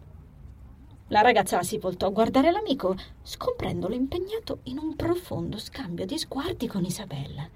La 1.08 1.22
ragazza 1.22 1.62
si 1.64 1.78
voltò 1.78 2.08
a 2.08 2.12
guardare 2.12 2.50
l'amico, 2.50 2.96
scomprendolo 3.24 3.94
impegnato 3.94 4.60
in 4.64 4.78
un 4.78 4.96
profondo 4.96 5.58
scambio 5.58 6.06
di 6.06 6.18
sguardi 6.18 6.68
con 6.68 6.86
Isabella. 6.86 7.50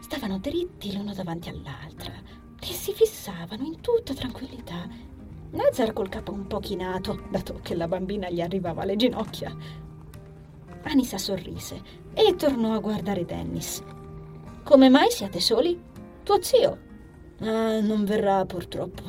Stavano 0.00 0.38
dritti 0.38 0.92
l'uno 0.92 1.14
davanti 1.14 1.48
all'altra 1.48 2.12
e 2.60 2.66
si 2.66 2.92
fissavano 2.92 3.64
in 3.64 3.80
tutta 3.80 4.12
tranquillità. 4.12 4.86
Nazar 5.52 5.94
col 5.94 6.10
capo 6.10 6.32
un 6.32 6.46
po' 6.46 6.58
chinato, 6.58 7.22
dato 7.30 7.60
che 7.62 7.74
la 7.74 7.88
bambina 7.88 8.28
gli 8.28 8.42
arrivava 8.42 8.82
alle 8.82 8.96
ginocchia. 8.96 9.56
Anisa 10.82 11.16
sorrise 11.16 11.80
e 12.12 12.34
tornò 12.34 12.74
a 12.74 12.78
guardare 12.80 13.24
Dennis. 13.24 13.82
Come 14.64 14.90
mai 14.90 15.10
siete 15.10 15.40
soli? 15.40 15.90
Tuo 16.24 16.40
zio? 16.40 16.78
Ah, 17.40 17.80
non 17.80 18.04
verrà 18.04 18.44
purtroppo. 18.44 19.02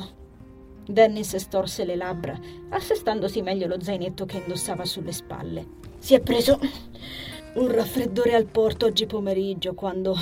Dennis 0.86 1.36
storse 1.36 1.86
le 1.86 1.96
labbra, 1.96 2.38
assestandosi 2.70 3.44
meglio 3.44 3.68
lo 3.68 3.80
zainetto 3.80 4.26
che 4.26 4.38
indossava 4.38 4.84
sulle 4.84 5.12
spalle. 5.12 5.68
Si 6.00 6.16
è 6.16 6.20
preso 6.20 6.60
un 7.54 7.72
raffreddore 7.72 8.34
al 8.34 8.48
porto 8.48 8.88
oggi 8.88 9.06
pomeriggio 9.06 9.76
quando 9.76 10.16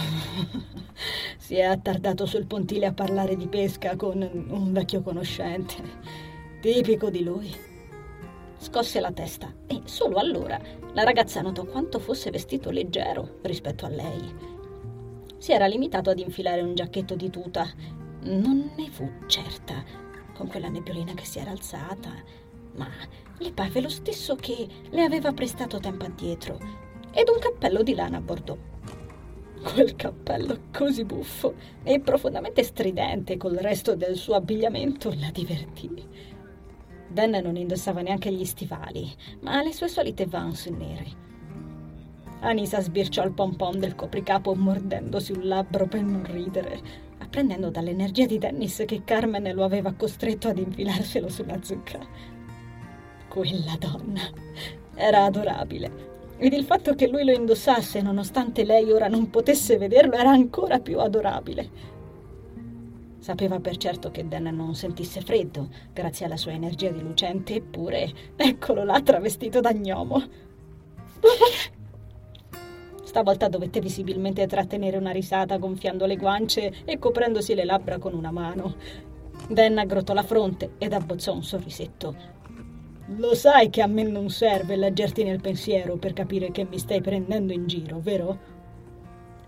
si 1.39 1.55
è 1.55 1.63
attardato 1.63 2.25
sul 2.25 2.45
pontile 2.45 2.87
a 2.87 2.93
parlare 2.93 3.37
di 3.37 3.47
pesca 3.47 3.95
con 3.95 4.21
un 4.21 4.73
vecchio 4.73 5.01
conoscente. 5.01 5.75
Tipico 6.59 7.09
di 7.09 7.23
lui. 7.23 7.55
Scosse 8.57 8.99
la 8.99 9.13
testa 9.13 9.51
e 9.65 9.81
solo 9.85 10.17
allora 10.17 10.59
la 10.93 11.03
ragazza 11.03 11.41
notò 11.41 11.63
quanto 11.63 11.99
fosse 11.99 12.29
vestito 12.31 12.69
leggero 12.69 13.39
rispetto 13.43 13.85
a 13.85 13.89
lei. 13.89 14.50
Si 15.41 15.53
era 15.53 15.65
limitato 15.65 16.11
ad 16.11 16.19
infilare 16.19 16.61
un 16.61 16.75
giacchetto 16.75 17.15
di 17.15 17.31
tuta. 17.31 17.67
Non 18.25 18.73
ne 18.77 18.91
fu 18.91 19.09
certa 19.25 19.83
con 20.35 20.45
quella 20.45 20.69
nebbiolina 20.69 21.15
che 21.15 21.25
si 21.25 21.39
era 21.39 21.49
alzata, 21.49 22.11
ma 22.75 22.87
le 23.39 23.51
parve 23.51 23.81
lo 23.81 23.89
stesso 23.89 24.35
che 24.35 24.67
le 24.91 25.01
aveva 25.01 25.31
prestato 25.31 25.79
tempo 25.79 26.05
addietro, 26.05 26.59
ed 27.11 27.27
un 27.27 27.39
cappello 27.39 27.81
di 27.81 27.95
lana 27.95 28.17
a 28.17 28.21
bordeaux. 28.21 28.59
Quel 29.63 29.95
cappello 29.95 30.65
così 30.71 31.05
buffo 31.05 31.55
e 31.81 31.99
profondamente 31.99 32.61
stridente 32.61 33.37
col 33.37 33.55
resto 33.55 33.95
del 33.95 34.17
suo 34.17 34.35
abbigliamento 34.35 35.11
la 35.17 35.31
divertì. 35.31 36.07
Dan 37.07 37.31
non 37.31 37.55
indossava 37.55 38.01
neanche 38.01 38.31
gli 38.31 38.45
stivali, 38.45 39.11
ma 39.39 39.63
le 39.63 39.73
sue 39.73 39.87
solite 39.87 40.27
vans 40.27 40.67
nere. 40.67 41.30
Anisa 42.41 42.81
sbirciò 42.81 43.23
il 43.23 43.33
pompon 43.33 43.79
del 43.79 43.95
copricapo 43.95 44.53
mordendosi 44.55 45.31
un 45.31 45.47
labbro 45.47 45.85
per 45.85 46.01
non 46.01 46.23
ridere 46.23 47.09
apprendendo 47.19 47.69
dall'energia 47.69 48.25
di 48.25 48.37
Dennis 48.37 48.83
che 48.85 49.03
Carmen 49.05 49.53
lo 49.53 49.63
aveva 49.63 49.93
costretto 49.93 50.49
ad 50.49 50.57
infilarselo 50.57 51.29
sulla 51.29 51.61
zucca. 51.61 51.99
Quella 53.29 53.77
donna 53.79 54.21
era 54.95 55.23
adorabile. 55.23 56.09
Ed 56.37 56.53
il 56.53 56.65
fatto 56.65 56.95
che 56.95 57.07
lui 57.07 57.23
lo 57.23 57.31
indossasse, 57.31 58.01
nonostante 58.01 58.65
lei 58.65 58.91
ora 58.91 59.07
non 59.07 59.29
potesse 59.29 59.77
vederlo, 59.77 60.15
era 60.15 60.31
ancora 60.31 60.79
più 60.79 60.99
adorabile. 60.99 61.69
Sapeva 63.19 63.59
per 63.59 63.77
certo 63.77 64.09
che 64.09 64.27
Dan 64.27 64.53
non 64.55 64.73
sentisse 64.73 65.21
freddo, 65.21 65.69
grazie 65.93 66.25
alla 66.25 66.37
sua 66.37 66.53
energia 66.53 66.89
di 66.89 67.01
lucente, 67.01 67.55
eppure 67.55 68.11
eccolo 68.35 68.83
là 68.83 68.99
travestito 68.99 69.59
da 69.61 69.71
gnomo. 69.71 70.23
Stavolta 73.11 73.49
dovette 73.49 73.81
visibilmente 73.81 74.47
trattenere 74.47 74.95
una 74.95 75.11
risata 75.11 75.57
gonfiando 75.57 76.05
le 76.05 76.15
guance 76.15 76.71
e 76.85 76.97
coprendosi 76.97 77.53
le 77.53 77.65
labbra 77.65 77.97
con 77.97 78.13
una 78.13 78.31
mano. 78.31 78.75
Dan 79.49 79.77
aggrottò 79.77 80.13
la 80.13 80.23
fronte 80.23 80.75
ed 80.77 80.93
abbozzò 80.93 81.33
un 81.33 81.43
sorrisetto. 81.43 82.15
Lo 83.17 83.35
sai 83.35 83.69
che 83.69 83.81
a 83.81 83.87
me 83.87 84.03
non 84.03 84.29
serve 84.29 84.77
leggerti 84.77 85.25
nel 85.25 85.41
pensiero 85.41 85.97
per 85.97 86.13
capire 86.13 86.51
che 86.51 86.63
mi 86.63 86.79
stai 86.79 87.01
prendendo 87.01 87.51
in 87.51 87.67
giro, 87.67 87.99
vero? 87.99 88.39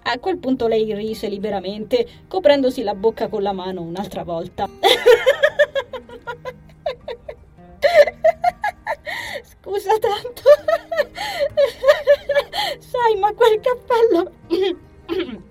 A 0.02 0.20
quel 0.20 0.40
punto 0.40 0.68
lei 0.68 0.94
rise 0.94 1.30
liberamente, 1.30 2.06
coprendosi 2.28 2.84
la 2.84 2.96
bocca 2.96 3.30
con 3.30 3.44
la 3.44 3.54
mano 3.54 3.82
un'altra 3.82 4.26
volta. 4.26 4.68
Scusa 9.42 9.98
tanto. 10.00 10.42
Sai, 12.80 13.20
ma 13.20 13.34
quel 13.34 13.60
cappello 13.60 14.32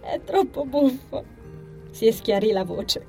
è 0.00 0.20
troppo 0.24 0.64
buffo. 0.64 1.24
Si 1.90 2.10
schiarì 2.10 2.50
la 2.52 2.64
voce. 2.64 3.06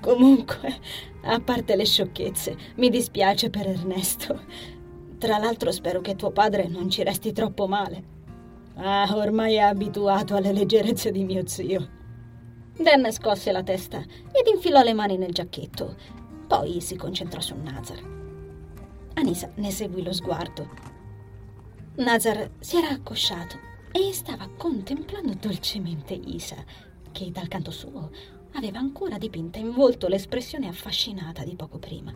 Comunque, 0.00 0.80
a 1.22 1.40
parte 1.40 1.76
le 1.76 1.86
sciocchezze, 1.86 2.56
mi 2.76 2.90
dispiace 2.90 3.48
per 3.48 3.68
Ernesto. 3.68 4.42
Tra 5.18 5.38
l'altro 5.38 5.72
spero 5.72 6.00
che 6.00 6.16
tuo 6.16 6.30
padre 6.30 6.68
non 6.68 6.90
ci 6.90 7.02
resti 7.02 7.32
troppo 7.32 7.66
male. 7.66 8.12
Ah, 8.76 9.08
ormai 9.14 9.54
è 9.54 9.60
abituato 9.60 10.36
alle 10.36 10.52
leggerezze 10.52 11.10
di 11.10 11.24
mio 11.24 11.46
zio. 11.46 11.88
Dan 12.76 13.10
scosse 13.12 13.52
la 13.52 13.62
testa 13.62 13.98
ed 13.98 14.46
infilò 14.52 14.82
le 14.82 14.92
mani 14.92 15.16
nel 15.16 15.32
giacchetto. 15.32 15.96
Poi 16.46 16.80
si 16.80 16.96
concentrò 16.96 17.40
su 17.40 17.54
Nazar. 17.56 18.02
Anisa 19.14 19.50
ne 19.54 19.70
seguì 19.70 20.02
lo 20.02 20.12
sguardo. 20.12 20.93
Nazar 21.96 22.50
si 22.58 22.76
era 22.76 22.90
accosciato 22.90 23.58
e 23.92 24.12
stava 24.12 24.48
contemplando 24.48 25.34
dolcemente 25.34 26.14
Isa, 26.14 26.56
che 27.12 27.30
dal 27.30 27.48
canto 27.48 27.70
suo 27.70 28.10
aveva 28.54 28.78
ancora 28.78 29.18
dipinta 29.18 29.58
in 29.58 29.72
volto 29.72 30.08
l'espressione 30.08 30.68
affascinata 30.68 31.44
di 31.44 31.54
poco 31.54 31.78
prima. 31.78 32.12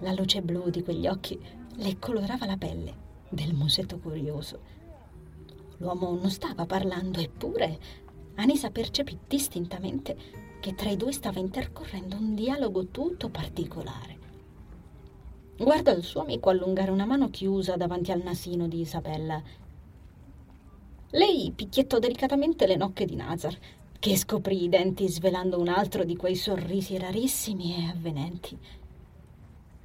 La 0.00 0.12
luce 0.12 0.42
blu 0.42 0.70
di 0.70 0.82
quegli 0.82 1.06
occhi 1.06 1.38
le 1.76 1.98
colorava 1.98 2.46
la 2.46 2.56
pelle 2.56 3.02
del 3.28 3.52
musetto 3.52 3.98
curioso 3.98 4.82
L'uomo 5.78 6.14
non 6.14 6.30
stava 6.30 6.66
parlando, 6.66 7.20
eppure 7.20 7.78
Anisa 8.36 8.70
percepì 8.70 9.18
distintamente 9.26 10.16
che 10.60 10.74
tra 10.74 10.90
i 10.90 10.96
due 10.96 11.12
stava 11.12 11.40
intercorrendo 11.40 12.16
un 12.16 12.34
dialogo 12.34 12.86
tutto 12.86 13.28
particolare. 13.28 14.13
Guardò 15.56 15.92
il 15.92 16.02
suo 16.02 16.22
amico 16.22 16.50
allungare 16.50 16.90
una 16.90 17.04
mano 17.04 17.30
chiusa 17.30 17.76
davanti 17.76 18.10
al 18.10 18.22
nasino 18.22 18.66
di 18.66 18.80
Isabella. 18.80 19.40
Lei 21.10 21.52
picchiettò 21.54 22.00
delicatamente 22.00 22.66
le 22.66 22.74
nocche 22.74 23.04
di 23.04 23.14
Nazar, 23.14 23.56
che 24.00 24.16
scoprì 24.16 24.64
i 24.64 24.68
denti 24.68 25.08
svelando 25.08 25.60
un 25.60 25.68
altro 25.68 26.02
di 26.02 26.16
quei 26.16 26.34
sorrisi 26.34 26.98
rarissimi 26.98 27.76
e 27.76 27.88
avvenenti. 27.88 28.58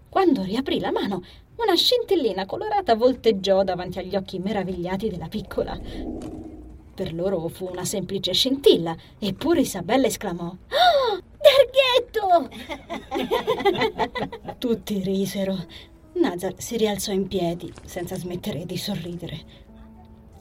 Quando 0.10 0.42
riaprì 0.42 0.80
la 0.80 0.92
mano, 0.92 1.22
una 1.58 1.76
scintillina 1.76 2.48
colorata 2.48 2.96
volteggiò 2.96 3.64
davanti 3.64 4.00
agli 4.00 4.16
occhi 4.16 4.40
meravigliati 4.40 5.08
della 5.08 5.28
piccola. 5.28 5.80
Per 6.96 7.14
loro 7.14 7.48
fu 7.48 7.70
una 7.70 7.86
semplice 7.86 8.34
scintilla, 8.34 8.96
eppure 9.20 9.62
Isabella 9.62 10.08
esclamò: 10.08 10.48
Oh, 10.48 11.20
Darghetto! 11.42 12.50
Tutti 14.58 15.00
risero. 15.02 15.58
Nazar 16.14 16.54
si 16.58 16.76
rialzò 16.76 17.12
in 17.12 17.28
piedi, 17.28 17.72
senza 17.86 18.16
smettere 18.16 18.66
di 18.66 18.78
sorridere. 18.78 19.68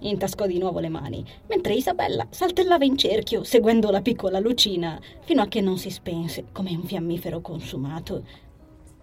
Intascò 0.01 0.47
di 0.47 0.59
nuovo 0.59 0.79
le 0.79 0.89
mani, 0.89 1.25
mentre 1.49 1.75
Isabella 1.75 2.27
saltellava 2.31 2.85
in 2.85 2.97
cerchio, 2.97 3.43
seguendo 3.43 3.91
la 3.91 4.01
piccola 4.01 4.39
lucina, 4.39 5.01
fino 5.25 5.43
a 5.43 5.49
che 5.49 5.61
non 5.61 5.77
si 5.77 5.91
spense 5.91 6.47
come 6.53 6.71
un 6.71 6.85
fiammifero 6.85 7.41
consumato. 7.41 8.25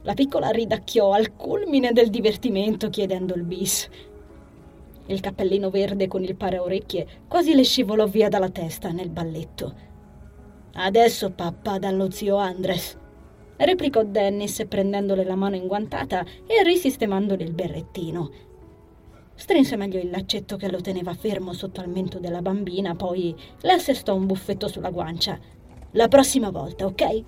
La 0.04 0.14
piccola 0.14 0.50
ridacchiò 0.50 1.12
al 1.12 1.36
culmine 1.36 1.92
del 1.92 2.10
divertimento 2.10 2.90
chiedendo 2.90 3.34
il 3.36 3.44
bis. 3.44 3.90
Il 5.08 5.20
cappellino 5.20 5.70
verde 5.70 6.08
con 6.08 6.24
il 6.24 6.36
paraorecchie 6.36 7.08
quasi 7.28 7.54
le 7.54 7.64
scivolò 7.64 8.06
via 8.06 8.30
dalla 8.30 8.50
testa 8.50 8.92
nel 8.92 9.10
balletto. 9.10 9.85
Adesso 10.78 11.32
papà 11.32 11.80
dallo 11.80 12.12
zio 12.12 12.36
Andres, 12.36 12.98
replicò 13.56 14.04
Dennis 14.04 14.66
prendendole 14.68 15.24
la 15.24 15.36
mano 15.36 15.56
inguantata 15.56 16.26
e 16.46 16.64
risistemandole 16.64 17.44
il 17.46 17.54
berrettino. 17.54 18.30
Strinse 19.34 19.78
meglio 19.78 20.02
il 20.02 20.10
laccetto 20.10 20.58
che 20.58 20.70
lo 20.70 20.82
teneva 20.82 21.14
fermo 21.14 21.54
sotto 21.54 21.80
al 21.80 21.88
mento 21.88 22.20
della 22.20 22.42
bambina, 22.42 22.94
poi 22.94 23.34
le 23.62 23.72
assestò 23.72 24.16
un 24.16 24.26
buffetto 24.26 24.68
sulla 24.68 24.90
guancia. 24.90 25.40
La 25.92 26.10
prossima 26.10 26.50
volta, 26.50 26.86
ok? 26.86 27.24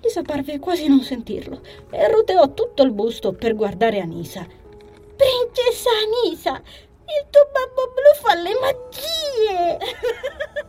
Lisa 0.00 0.22
parve 0.22 0.58
quasi 0.58 0.88
non 0.88 1.02
sentirlo 1.02 1.60
e 1.90 2.10
roteò 2.10 2.52
tutto 2.52 2.82
il 2.82 2.90
busto 2.90 3.32
per 3.32 3.54
guardare 3.54 4.00
Anisa. 4.00 4.44
Principessa 4.44 5.90
Anisa, 6.02 6.56
il 6.56 7.26
tuo 7.30 7.48
babbo 7.52 7.92
blu 7.94 8.12
fa 8.20 8.34
le 8.34 8.52
magie! 8.60 9.78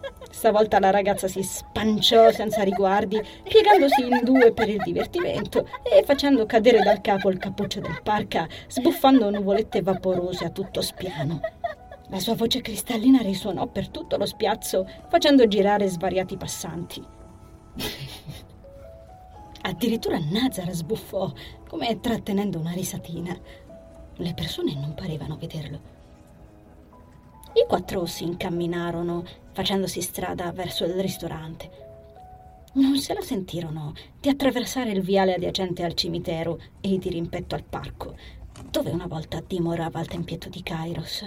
Stavolta 0.29 0.79
la 0.79 0.91
ragazza 0.91 1.27
si 1.27 1.43
spanciò 1.43 2.31
senza 2.31 2.61
riguardi, 2.63 3.21
piegandosi 3.43 4.01
in 4.07 4.21
due 4.23 4.53
per 4.53 4.69
il 4.69 4.81
divertimento 4.81 5.67
e 5.83 6.03
facendo 6.03 6.45
cadere 6.45 6.81
dal 6.81 7.01
capo 7.01 7.29
il 7.29 7.39
cappuccio 7.39 7.79
del 7.79 7.99
parca, 8.03 8.47
sbuffando 8.67 9.29
nuvolette 9.29 9.81
vaporose 9.81 10.45
a 10.45 10.49
tutto 10.49 10.81
spiano. 10.81 11.41
La 12.09 12.19
sua 12.19 12.35
voce 12.35 12.61
cristallina 12.61 13.21
risuonò 13.21 13.67
per 13.67 13.89
tutto 13.89 14.17
lo 14.17 14.25
spiazzo, 14.25 14.87
facendo 15.09 15.47
girare 15.47 15.87
svariati 15.87 16.37
passanti. 16.37 17.05
Addirittura 19.61 20.17
Nazar 20.19 20.71
sbuffò, 20.71 21.31
come 21.67 21.99
trattenendo 21.99 22.59
una 22.59 22.71
risatina. 22.71 23.37
Le 24.15 24.33
persone 24.33 24.73
non 24.73 24.93
parevano 24.95 25.37
vederlo. 25.37 25.97
I 27.53 27.65
quattro 27.67 28.05
si 28.05 28.23
incamminarono, 28.23 29.23
facendosi 29.59 29.99
strada 29.99 30.53
verso 30.53 30.85
il 30.85 30.93
ristorante. 30.93 31.69
Non 32.75 32.95
se 32.95 33.13
la 33.13 33.19
sentirono 33.19 33.93
di 34.17 34.29
attraversare 34.29 34.91
il 34.91 35.01
viale 35.01 35.33
adiacente 35.33 35.83
al 35.83 35.95
cimitero 35.95 36.61
e 36.79 36.97
di 36.97 37.09
rimpetto 37.09 37.55
al 37.55 37.65
parco, 37.65 38.15
dove 38.71 38.89
una 38.89 39.05
volta 39.05 39.43
dimorava 39.45 39.99
il 39.99 40.07
tempietto 40.07 40.47
di 40.47 40.63
Kairos. 40.63 41.25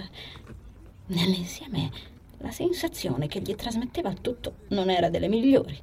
Nell'insieme, 1.05 1.91
la 2.39 2.49
sensazione 2.49 3.27
che 3.27 3.39
gli 3.39 3.53
trasmetteva 3.53 4.11
tutto 4.13 4.55
non 4.69 4.89
era 4.89 5.11
delle 5.11 5.27
migliori. 5.27 5.79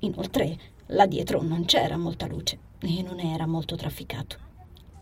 Inoltre, 0.00 0.58
Là 0.90 1.06
dietro 1.06 1.42
non 1.42 1.64
c'era 1.66 1.96
molta 1.96 2.26
luce 2.26 2.58
e 2.80 3.02
non 3.02 3.18
era 3.18 3.46
molto 3.46 3.74
trafficato. 3.74 4.45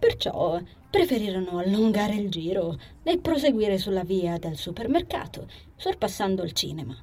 Perciò 0.06 0.60
preferirono 0.90 1.56
allungare 1.56 2.14
il 2.14 2.28
giro 2.28 2.78
e 3.02 3.16
proseguire 3.16 3.78
sulla 3.78 4.04
via 4.04 4.36
del 4.36 4.58
supermercato, 4.58 5.48
sorpassando 5.76 6.42
il 6.42 6.52
cinema. 6.52 6.94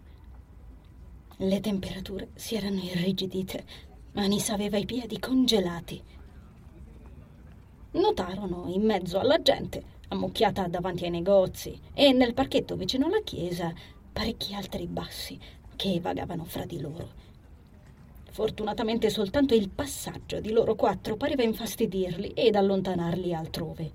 Le 1.37 1.59
temperature 1.61 2.29
si 2.35 2.53
erano 2.53 2.79
irrigidite, 2.79 3.65
Anisa 4.13 4.53
aveva 4.53 4.77
i 4.77 4.85
piedi 4.85 5.17
congelati. 5.17 5.99
Notarono 7.93 8.65
in 8.67 8.83
mezzo 8.83 9.17
alla 9.17 9.41
gente, 9.41 9.83
ammucchiata 10.09 10.67
davanti 10.67 11.05
ai 11.05 11.09
negozi, 11.09 11.81
e 11.95 12.13
nel 12.13 12.35
parchetto 12.35 12.75
vicino 12.75 13.07
alla 13.07 13.23
chiesa 13.23 13.73
parecchi 14.13 14.53
altri 14.53 14.85
bassi 14.85 15.39
che 15.75 15.99
vagavano 15.99 16.43
fra 16.43 16.65
di 16.65 16.79
loro. 16.79 17.20
Fortunatamente 18.31 19.09
soltanto 19.09 19.53
il 19.53 19.69
passaggio 19.69 20.39
di 20.39 20.51
loro 20.51 20.75
quattro 20.75 21.17
pareva 21.17 21.43
infastidirli 21.43 22.29
ed 22.29 22.55
allontanarli 22.55 23.33
altrove. 23.33 23.91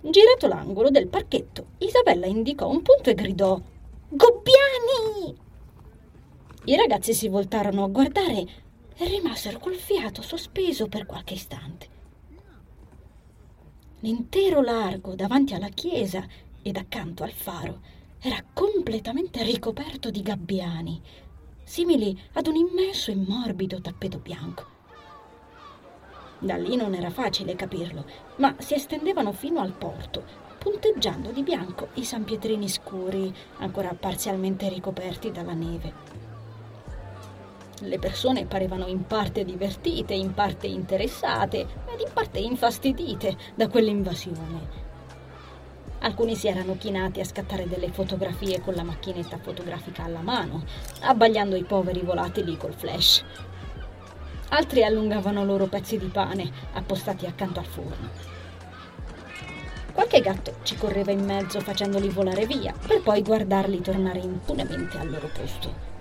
Girato 0.00 0.46
l'angolo 0.46 0.90
del 0.90 1.08
parchetto, 1.08 1.70
Isabella 1.78 2.26
indicò 2.26 2.68
un 2.68 2.82
punto 2.82 3.10
e 3.10 3.14
gridò 3.14 3.60
Gobbiani! 4.08 5.36
I 6.66 6.76
ragazzi 6.76 7.14
si 7.14 7.26
voltarono 7.26 7.82
a 7.82 7.88
guardare 7.88 8.46
e 8.96 9.08
rimasero 9.08 9.58
col 9.58 9.74
fiato 9.74 10.22
sospeso 10.22 10.86
per 10.86 11.04
qualche 11.04 11.34
istante. 11.34 11.88
L'intero 14.00 14.62
largo 14.62 15.16
davanti 15.16 15.54
alla 15.54 15.68
chiesa 15.68 16.24
ed 16.62 16.76
accanto 16.76 17.24
al 17.24 17.32
faro 17.32 17.80
era 18.20 18.40
completamente 18.52 19.42
ricoperto 19.42 20.10
di 20.10 20.22
gabbiani, 20.22 21.02
simili 21.66 22.16
ad 22.34 22.46
un 22.46 22.54
immenso 22.54 23.10
e 23.10 23.16
morbido 23.16 23.80
tappeto 23.80 24.18
bianco. 24.18 24.64
Da 26.38 26.56
lì 26.56 26.76
non 26.76 26.94
era 26.94 27.10
facile 27.10 27.56
capirlo, 27.56 28.04
ma 28.36 28.54
si 28.58 28.74
estendevano 28.74 29.32
fino 29.32 29.60
al 29.60 29.72
porto, 29.72 30.22
punteggiando 30.58 31.32
di 31.32 31.42
bianco 31.42 31.88
i 31.94 32.04
sanpietrini 32.04 32.68
scuri, 32.68 33.34
ancora 33.58 33.92
parzialmente 33.98 34.68
ricoperti 34.68 35.32
dalla 35.32 35.54
neve. 35.54 35.92
Le 37.80 37.98
persone 37.98 38.46
parevano 38.46 38.86
in 38.86 39.04
parte 39.04 39.44
divertite, 39.44 40.14
in 40.14 40.34
parte 40.34 40.68
interessate 40.68 41.60
ed 41.60 42.00
in 42.00 42.10
parte 42.12 42.38
infastidite 42.38 43.36
da 43.56 43.68
quell'invasione. 43.68 44.85
Alcuni 46.00 46.36
si 46.36 46.46
erano 46.46 46.76
chinati 46.76 47.20
a 47.20 47.24
scattare 47.24 47.66
delle 47.66 47.90
fotografie 47.90 48.60
con 48.60 48.74
la 48.74 48.82
macchinetta 48.82 49.38
fotografica 49.38 50.04
alla 50.04 50.20
mano, 50.20 50.64
abbagliando 51.00 51.56
i 51.56 51.64
poveri 51.64 52.00
volatili 52.00 52.56
col 52.56 52.74
flash. 52.74 53.24
Altri 54.50 54.84
allungavano 54.84 55.44
loro 55.44 55.66
pezzi 55.66 55.98
di 55.98 56.06
pane 56.06 56.50
appostati 56.74 57.26
accanto 57.26 57.58
al 57.58 57.66
forno. 57.66 58.34
Qualche 59.92 60.20
gatto 60.20 60.56
ci 60.62 60.76
correva 60.76 61.10
in 61.10 61.24
mezzo 61.24 61.58
facendoli 61.60 62.10
volare 62.10 62.46
via, 62.46 62.74
per 62.86 63.00
poi 63.02 63.22
guardarli 63.22 63.80
tornare 63.80 64.20
impunemente 64.20 64.98
al 64.98 65.10
loro 65.10 65.28
posto. 65.34 65.94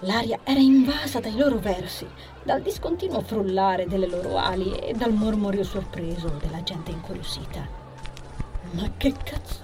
L'aria 0.00 0.40
era 0.44 0.60
invasa 0.60 1.18
dai 1.18 1.34
loro 1.34 1.58
versi, 1.58 2.06
dal 2.42 2.60
discontinuo 2.60 3.22
frullare 3.22 3.86
delle 3.86 4.06
loro 4.06 4.36
ali 4.36 4.76
e 4.76 4.92
dal 4.92 5.14
mormorio 5.14 5.64
sorpreso 5.64 6.28
della 6.38 6.62
gente 6.62 6.90
incuriosita. 6.90 7.83
Ma 8.74 8.90
che 8.96 9.12
cazzo? 9.12 9.62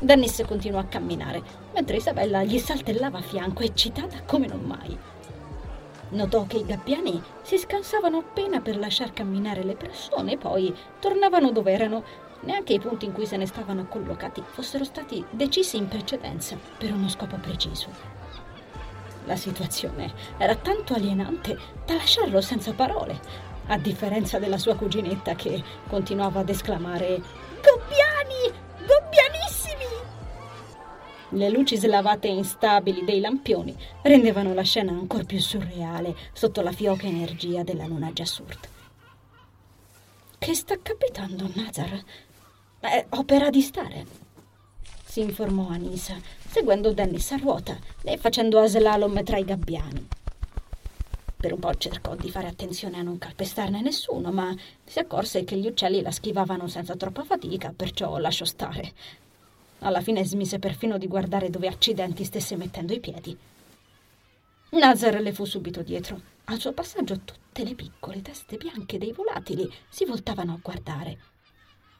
Dennis 0.00 0.42
continuò 0.46 0.78
a 0.78 0.84
camminare, 0.84 1.42
mentre 1.72 1.96
Isabella 1.96 2.44
gli 2.44 2.58
saltellava 2.58 3.18
a 3.18 3.22
fianco, 3.22 3.62
eccitata 3.62 4.22
come 4.24 4.46
non 4.46 4.60
mai. 4.60 4.96
Notò 6.10 6.44
che 6.46 6.58
i 6.58 6.64
gabbiani 6.64 7.20
si 7.42 7.58
scansavano 7.58 8.18
appena 8.18 8.60
per 8.60 8.76
lasciar 8.76 9.12
camminare 9.12 9.64
le 9.64 9.74
persone 9.74 10.36
poi 10.36 10.72
tornavano 11.00 11.50
dove 11.50 11.72
erano. 11.72 12.04
Neanche 12.42 12.74
i 12.74 12.78
punti 12.78 13.06
in 13.06 13.12
cui 13.12 13.26
se 13.26 13.38
ne 13.38 13.46
stavano 13.46 13.86
collocati 13.86 14.42
fossero 14.44 14.84
stati 14.84 15.24
decisi 15.30 15.76
in 15.76 15.88
precedenza 15.88 16.56
per 16.78 16.92
uno 16.92 17.08
scopo 17.08 17.36
preciso. 17.36 17.88
La 19.24 19.36
situazione 19.36 20.12
era 20.36 20.54
tanto 20.54 20.94
alienante 20.94 21.58
da 21.86 21.94
lasciarlo 21.94 22.40
senza 22.42 22.72
parole, 22.72 23.18
a 23.68 23.78
differenza 23.78 24.38
della 24.38 24.58
sua 24.58 24.74
cuginetta 24.74 25.34
che 25.34 25.62
continuava 25.88 26.40
ad 26.40 26.50
esclamare 26.50 27.22
Gobbiani! 27.64 28.52
Gobbianissimi! 28.86 29.84
Le 31.30 31.48
luci 31.50 31.76
slavate 31.76 32.28
e 32.28 32.32
instabili 32.32 33.04
dei 33.04 33.20
lampioni 33.20 33.74
rendevano 34.02 34.54
la 34.54 34.62
scena 34.62 34.92
ancora 34.92 35.24
più 35.24 35.40
surreale 35.40 36.14
sotto 36.32 36.60
la 36.60 36.72
fioca 36.72 37.06
energia 37.06 37.62
della 37.62 37.86
luna 37.86 38.12
già 38.12 38.24
sorta. 38.24 38.68
Che 40.38 40.54
sta 40.54 40.76
capitando, 40.80 41.50
Nazar? 41.54 42.02
È 42.80 43.06
opera 43.10 43.48
di 43.48 43.62
stare, 43.62 44.06
si 45.14 45.20
informò 45.20 45.68
Anisa, 45.68 46.16
seguendo 46.48 46.92
Dennis 46.92 47.30
a 47.30 47.36
ruota 47.36 47.78
e 48.02 48.18
facendo 48.18 48.58
a 48.58 48.66
slalom 48.66 49.22
tra 49.22 49.38
i 49.38 49.44
gabbiani. 49.44 50.08
Per 51.44 51.52
un 51.52 51.58
po' 51.58 51.74
cercò 51.74 52.14
di 52.14 52.30
fare 52.30 52.46
attenzione 52.46 52.96
a 52.96 53.02
non 53.02 53.18
calpestarne 53.18 53.82
nessuno, 53.82 54.32
ma 54.32 54.56
si 54.82 54.98
accorse 54.98 55.44
che 55.44 55.58
gli 55.58 55.66
uccelli 55.66 56.00
la 56.00 56.10
schivavano 56.10 56.68
senza 56.68 56.96
troppa 56.96 57.22
fatica, 57.22 57.70
perciò 57.76 58.16
lasciò 58.16 58.46
stare. 58.46 58.94
Alla 59.80 60.00
fine 60.00 60.24
smise 60.24 60.58
perfino 60.58 60.96
di 60.96 61.06
guardare 61.06 61.50
dove 61.50 61.68
accidenti 61.68 62.24
stesse 62.24 62.56
mettendo 62.56 62.94
i 62.94 62.98
piedi. 62.98 63.36
Nazar 64.70 65.20
le 65.20 65.34
fu 65.34 65.44
subito 65.44 65.82
dietro. 65.82 66.18
Al 66.44 66.58
suo 66.58 66.72
passaggio 66.72 67.20
tutte 67.20 67.62
le 67.62 67.74
piccole 67.74 68.22
teste 68.22 68.56
bianche 68.56 68.96
dei 68.96 69.12
volatili 69.12 69.70
si 69.90 70.06
voltavano 70.06 70.54
a 70.54 70.60
guardare. 70.62 71.18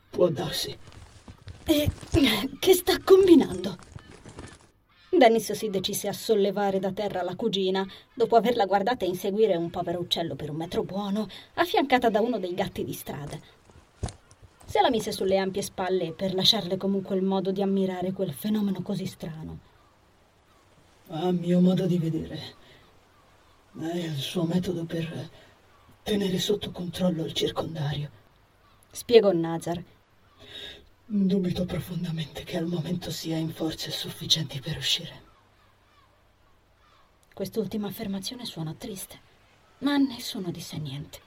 Può 0.09 0.31
darsi, 0.31 0.75
e 1.65 1.91
che 2.59 2.73
sta 2.73 2.99
combinando? 2.99 3.77
Dennis 5.19 5.53
si 5.53 5.71
decise 5.71 6.09
a 6.09 6.13
sollevare 6.13 6.79
da 6.79 6.93
terra 6.93 7.23
la 7.23 7.37
cugina, 7.37 7.87
dopo 8.13 8.37
averla 8.37 8.67
guardata 8.67 9.05
inseguire 9.05 9.57
un 9.57 9.71
povero 9.71 10.01
uccello 10.01 10.35
per 10.35 10.51
un 10.51 10.57
metro 10.57 10.83
buono, 10.83 11.29
affiancata 11.55 12.11
da 12.11 12.21
uno 12.21 12.39
dei 12.39 12.55
gatti 12.55 12.85
di 12.85 12.93
strada. 12.93 13.39
Se 14.65 14.81
la 14.81 14.91
mise 14.91 15.13
sulle 15.13 15.37
ampie 15.37 15.63
spalle 15.63 16.13
per 16.13 16.35
lasciarle 16.35 16.77
comunque 16.77 17.15
il 17.17 17.23
modo 17.23 17.53
di 17.53 17.63
ammirare 17.63 18.13
quel 18.13 18.33
fenomeno 18.33 18.83
così 18.83 19.07
strano. 19.07 19.59
A 21.09 21.31
mio 21.31 21.61
modo 21.61 21.87
di 21.87 21.99
vedere, 21.99 22.41
è 23.79 23.97
il 23.97 24.17
suo 24.17 24.45
metodo 24.45 24.85
per 24.85 25.31
tenere 26.03 26.39
sotto 26.39 26.71
controllo 26.71 27.25
il 27.25 27.33
circondario. 27.33 28.11
Spiegò 28.91 29.33
Nazar, 29.33 29.83
Dubito 31.07 31.67
profondamente 31.67 32.45
che 32.45 32.57
al 32.57 32.65
momento 32.65 33.11
sia 33.11 33.37
in 33.37 33.51
forze 33.51 33.91
sufficienti 33.91 34.59
per 34.59 34.79
uscire. 34.79 35.23
Quest'ultima 37.35 37.89
affermazione 37.89 38.47
suona 38.47 38.73
triste, 38.73 39.21
ma 39.81 39.99
nessuno 39.99 40.51
disse 40.51 40.79
niente. 40.79 41.21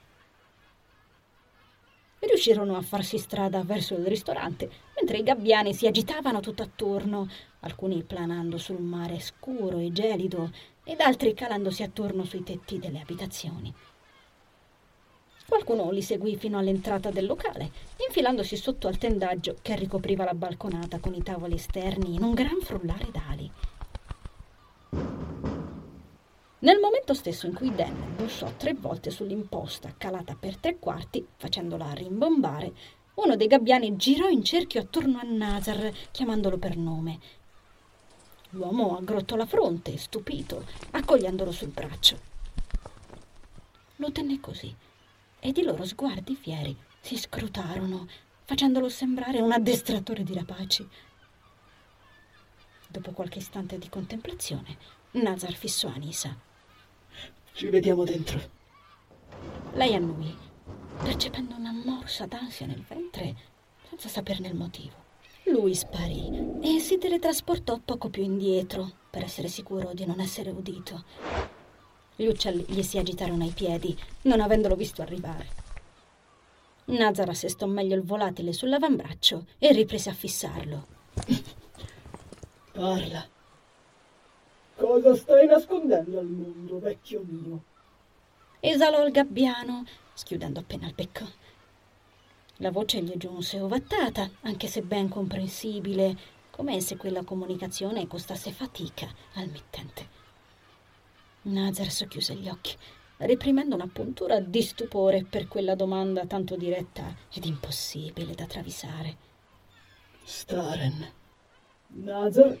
Riuscirono 2.18 2.76
a 2.76 2.82
farsi 2.82 3.18
strada 3.18 3.62
verso 3.62 3.94
il 3.94 4.04
ristorante, 4.04 4.68
mentre 4.96 5.18
i 5.18 5.22
gabbiani 5.22 5.72
si 5.72 5.86
agitavano 5.86 6.40
tutt'attorno, 6.40 7.30
alcuni 7.60 8.02
planando 8.02 8.58
sul 8.58 8.80
mare 8.80 9.20
scuro 9.20 9.78
e 9.78 9.92
gelido 9.92 10.50
ed 10.82 10.98
altri 11.00 11.34
calandosi 11.34 11.84
attorno 11.84 12.24
sui 12.24 12.42
tetti 12.42 12.80
delle 12.80 13.00
abitazioni. 13.00 13.72
Qualcuno 15.48 15.90
li 15.90 16.02
seguì 16.02 16.36
fino 16.36 16.58
all'entrata 16.58 17.10
del 17.10 17.24
locale, 17.24 17.70
infilandosi 18.06 18.54
sotto 18.54 18.86
al 18.86 18.98
tendaggio 18.98 19.56
che 19.62 19.76
ricopriva 19.76 20.22
la 20.22 20.34
balconata 20.34 20.98
con 20.98 21.14
i 21.14 21.22
tavoli 21.22 21.54
esterni 21.54 22.14
in 22.14 22.22
un 22.22 22.34
gran 22.34 22.60
frullare 22.60 23.08
d'ali. 23.10 23.50
Nel 26.58 26.78
momento 26.78 27.14
stesso 27.14 27.46
in 27.46 27.54
cui 27.54 27.74
Dan 27.74 28.14
bussò 28.14 28.52
tre 28.58 28.74
volte 28.74 29.08
sull'imposta 29.08 29.94
calata 29.96 30.36
per 30.38 30.58
tre 30.58 30.78
quarti, 30.78 31.26
facendola 31.38 31.94
rimbombare, 31.94 32.74
uno 33.14 33.34
dei 33.34 33.46
gabbiani 33.46 33.96
girò 33.96 34.28
in 34.28 34.44
cerchio 34.44 34.82
attorno 34.82 35.18
a 35.18 35.24
Nazar, 35.24 35.90
chiamandolo 36.10 36.58
per 36.58 36.76
nome. 36.76 37.18
L'uomo 38.50 38.98
aggrottò 38.98 39.34
la 39.34 39.46
fronte, 39.46 39.96
stupito, 39.96 40.66
accogliendolo 40.90 41.52
sul 41.52 41.68
braccio. 41.68 42.18
Lo 43.96 44.12
tenne 44.12 44.40
così 44.40 44.86
ed 45.40 45.56
i 45.56 45.62
loro 45.62 45.84
sguardi 45.84 46.34
fieri 46.34 46.76
si 47.00 47.16
scrutarono, 47.16 48.06
facendolo 48.44 48.88
sembrare 48.88 49.40
un 49.40 49.52
addestratore 49.52 50.22
di 50.22 50.34
rapaci. 50.34 50.86
Dopo 52.88 53.12
qualche 53.12 53.38
istante 53.38 53.78
di 53.78 53.88
contemplazione, 53.88 54.76
Nazar 55.12 55.54
fissò 55.54 55.88
Anisa. 55.88 56.36
Ci 57.52 57.68
vediamo 57.68 58.04
dentro. 58.04 58.40
Lei 59.74 59.94
annui, 59.94 60.36
percependo 61.02 61.54
una 61.54 61.72
morsa 61.72 62.26
d'ansia 62.26 62.66
nel 62.66 62.82
ventre, 62.82 63.36
senza 63.88 64.08
saperne 64.08 64.48
il 64.48 64.54
motivo. 64.54 65.06
Lui 65.44 65.74
sparì 65.74 66.58
e 66.60 66.78
si 66.78 66.98
teletrasportò 66.98 67.78
poco 67.78 68.10
più 68.10 68.22
indietro, 68.22 68.90
per 69.10 69.22
essere 69.22 69.48
sicuro 69.48 69.94
di 69.94 70.04
non 70.04 70.20
essere 70.20 70.50
udito. 70.50 71.04
Gli 72.20 72.26
uccelli 72.26 72.64
gli 72.66 72.82
si 72.82 72.98
agitarono 72.98 73.44
ai 73.44 73.52
piedi, 73.52 73.96
non 74.22 74.40
avendolo 74.40 74.74
visto 74.74 75.02
arrivare. 75.02 75.46
Nazar 76.86 77.28
assestò 77.28 77.66
meglio 77.66 77.94
il 77.94 78.02
volatile 78.02 78.52
sull'avambraccio 78.52 79.46
e 79.56 79.70
riprese 79.70 80.10
a 80.10 80.14
fissarlo. 80.14 80.86
Parla. 82.74 83.24
Cosa 84.74 85.14
stai 85.14 85.46
nascondendo 85.46 86.18
al 86.18 86.26
mondo, 86.26 86.80
vecchio 86.80 87.22
mio? 87.24 87.62
Esalò 88.58 89.06
il 89.06 89.12
gabbiano, 89.12 89.84
schiudendo 90.12 90.58
appena 90.58 90.88
il 90.88 90.94
becco. 90.94 91.24
La 92.56 92.72
voce 92.72 93.00
gli 93.00 93.14
giunse 93.16 93.60
ovattata, 93.60 94.28
anche 94.40 94.66
se 94.66 94.82
ben 94.82 95.08
comprensibile, 95.08 96.16
come 96.50 96.80
se 96.80 96.96
quella 96.96 97.22
comunicazione 97.22 98.08
costasse 98.08 98.50
fatica 98.50 99.08
al 99.34 99.48
mittente. 99.48 100.17
Nazar 101.48 101.90
socchiuse 101.90 102.34
gli 102.34 102.48
occhi, 102.48 102.76
reprimendo 103.18 103.74
una 103.74 103.88
puntura 103.90 104.38
di 104.38 104.60
stupore 104.60 105.24
per 105.24 105.48
quella 105.48 105.74
domanda 105.74 106.26
tanto 106.26 106.56
diretta 106.56 107.16
ed 107.32 107.46
impossibile 107.46 108.34
da 108.34 108.44
travisare. 108.44 109.16
Staren. 110.24 111.10
Nazar? 111.88 112.58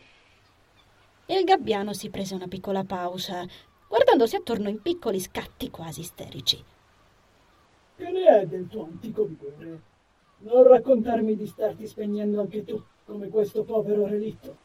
Il 1.26 1.44
gabbiano 1.44 1.92
si 1.92 2.08
prese 2.08 2.34
una 2.34 2.48
piccola 2.48 2.82
pausa, 2.82 3.46
guardandosi 3.86 4.36
attorno 4.36 4.70
in 4.70 4.80
piccoli 4.80 5.20
scatti 5.20 5.68
quasi 5.70 6.00
isterici. 6.00 6.64
Che 7.96 8.10
ne 8.10 8.40
è 8.40 8.46
del 8.46 8.68
tuo 8.68 8.84
antico 8.84 9.26
vigore? 9.26 9.80
Non 10.38 10.66
raccontarmi 10.66 11.36
di 11.36 11.46
starti 11.46 11.86
spegnendo 11.86 12.40
anche 12.40 12.64
tu, 12.64 12.82
come 13.04 13.28
questo 13.28 13.64
povero 13.64 14.06
relitto. 14.06 14.56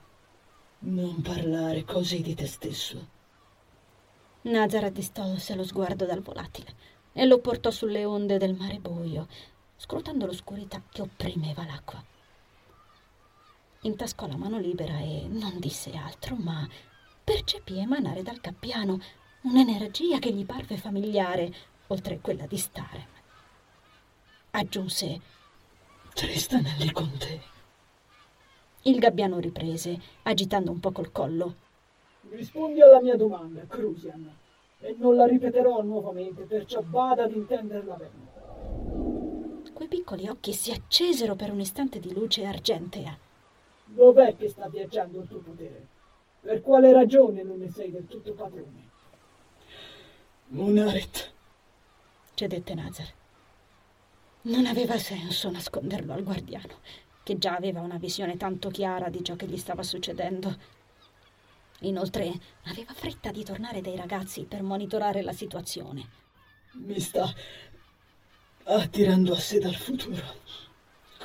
Non 0.80 1.22
parlare 1.22 1.84
così 1.84 2.22
di 2.22 2.36
te 2.36 2.48
stesso. 2.48 3.13
Nazar 4.44 4.92
distolse 4.92 5.56
lo 5.56 5.64
sguardo 5.64 6.06
dal 6.06 6.22
volatile. 6.22 6.76
e 7.14 7.26
lo 7.26 7.40
portò 7.40 7.70
sulle 7.70 8.04
onde 8.06 8.38
del 8.38 8.56
mare 8.56 8.80
buio, 8.80 9.28
scrutando 9.78 10.26
l'oscurità 10.26 10.82
che 10.90 11.02
opprimeva 11.02 11.64
l'acqua. 11.64 12.04
Intascò 13.82 14.28
la 14.28 14.36
mano 14.36 14.60
libera 14.60 14.98
e 15.00 15.26
non 15.28 15.60
disse 15.60 15.92
altro, 15.92 16.36
ma 16.36 16.68
percepì 17.24 17.78
emanare 17.78 18.24
dal 18.24 18.42
cappiano 18.42 19.00
un'energia 19.42 20.20
che 20.20 20.32
gli 20.32 20.46
parve 20.46 20.78
familiare, 20.78 21.54
oltre 21.88 22.20
quella 22.20 22.48
di 22.48 22.58
Staren. 22.58 23.08
Aggiunse: 24.52 25.22
Tristan 26.14 26.66
è 26.66 26.76
lì 26.78 26.92
con 26.92 27.12
te. 27.18 27.42
Il 28.84 29.00
gabbiano 29.00 29.40
riprese, 29.40 30.00
agitando 30.24 30.72
un 30.72 30.80
po' 30.80 30.92
col 30.92 31.12
collo. 31.12 31.56
Rispondi 32.30 32.82
alla 32.82 33.02
mia 33.02 33.16
domanda, 33.16 33.66
Crusian, 33.68 34.32
e 34.80 34.96
non 34.98 35.16
la 35.16 35.26
ripeterò 35.26 35.82
nuovamente, 35.82 36.44
perciò 36.44 36.82
bada 36.82 37.24
ad 37.24 37.32
intenderla 37.32 37.96
bene. 37.96 39.72
Quei 39.74 39.88
piccoli 39.88 40.28
occhi 40.28 40.54
si 40.54 40.72
accesero 40.72 41.36
per 41.36 41.52
un 41.52 41.60
istante 41.60 42.00
di 42.00 42.14
luce 42.14 42.46
argentea. 42.46 43.18
Dov'è 43.86 44.36
che 44.36 44.50
sta 44.50 44.68
viaggiando 44.70 45.20
il 45.22 45.28
tuo 45.28 45.40
potere? 45.40 45.88
Per 46.42 46.62
quale 46.62 46.92
ragione 46.92 47.44
non 47.44 47.60
ne 47.60 47.70
sei 47.70 47.92
del 47.92 48.08
tutto 48.08 48.34
padrone? 48.34 48.90
Munaret, 50.48 51.32
cedette 52.34 52.74
Nazar. 52.74 53.08
Non 54.44 54.66
aveva 54.66 54.98
senso 54.98 55.50
nasconderlo 55.50 56.14
al 56.14 56.24
guardiano, 56.24 56.80
che 57.24 57.38
già 57.38 57.56
aveva 57.56 57.82
una 57.82 57.98
visione 57.98 58.38
tanto 58.38 58.70
chiara 58.70 59.10
di 59.10 59.24
ciò 59.24 59.36
che 59.36 59.48
gli 59.48 59.58
stava 59.58 59.84
succedendo. 59.84 60.82
Inoltre 61.84 62.32
aveva 62.64 62.94
fretta 62.94 63.32
di 63.32 63.44
tornare 63.44 63.82
dai 63.82 63.96
ragazzi 63.96 64.44
per 64.44 64.64
monitorare 64.64 65.22
la 65.22 65.34
situazione. 65.34 66.08
Mi 66.74 67.00
sta 67.00 67.32
attirando 68.64 69.34
a 69.34 69.40
sé 69.40 69.60
dal 69.60 69.76
futuro 69.76 70.24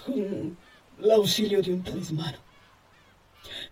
con 0.04 0.56
l'ausilio 0.96 1.60
di 1.60 1.70
un 1.70 1.82
talismano. 1.82 2.46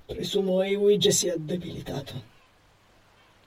Presumo 0.05 0.63
Ewige 0.63 1.11
sia 1.11 1.35
debilitato. 1.37 2.35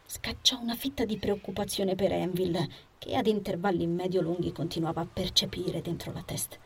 Scacciò 0.06 0.60
una 0.60 0.76
fitta 0.76 1.06
di 1.06 1.18
preoccupazione 1.18 1.96
per 1.96 2.12
Enville, 2.12 2.68
che 2.98 3.16
ad 3.16 3.28
intervalli 3.28 3.88
medio-lunghi 3.88 4.52
continuava 4.52 5.02
a 5.02 5.08
percepire 5.12 5.82
dentro 5.82 6.12
la 6.12 6.24
testa. 6.24 6.58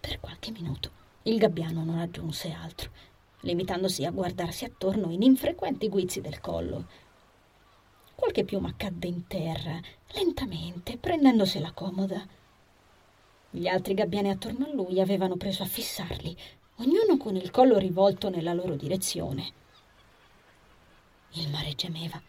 Per 0.00 0.20
qualche 0.20 0.50
minuto 0.52 0.90
il 1.24 1.36
gabbiano 1.36 1.84
non 1.84 1.98
aggiunse 1.98 2.50
altro, 2.52 2.90
limitandosi 3.46 4.04
a 4.04 4.10
guardarsi 4.10 4.64
attorno 4.64 5.10
in 5.10 5.22
infrequenti 5.22 5.88
guizzi 5.88 6.20
del 6.20 6.40
collo. 6.40 6.86
Qualche 8.14 8.44
piuma 8.44 8.74
cadde 8.76 9.06
in 9.06 9.26
terra, 9.26 9.80
lentamente, 10.12 10.98
prendendosela 10.98 11.72
comoda. 11.72 12.26
Gli 13.50 13.68
altri 13.68 13.94
gabbiani 13.94 14.30
attorno 14.30 14.66
a 14.66 14.74
lui 14.74 15.00
avevano 15.00 15.36
preso 15.36 15.62
a 15.62 15.66
fissarli, 15.66 16.36
ognuno 16.76 17.16
con 17.16 17.36
il 17.36 17.50
collo 17.50 17.78
rivolto 17.78 18.28
nella 18.28 18.52
loro 18.52 18.74
direzione. 18.74 19.52
Il 21.32 21.48
mare 21.48 21.74
gemeva. 21.74 22.20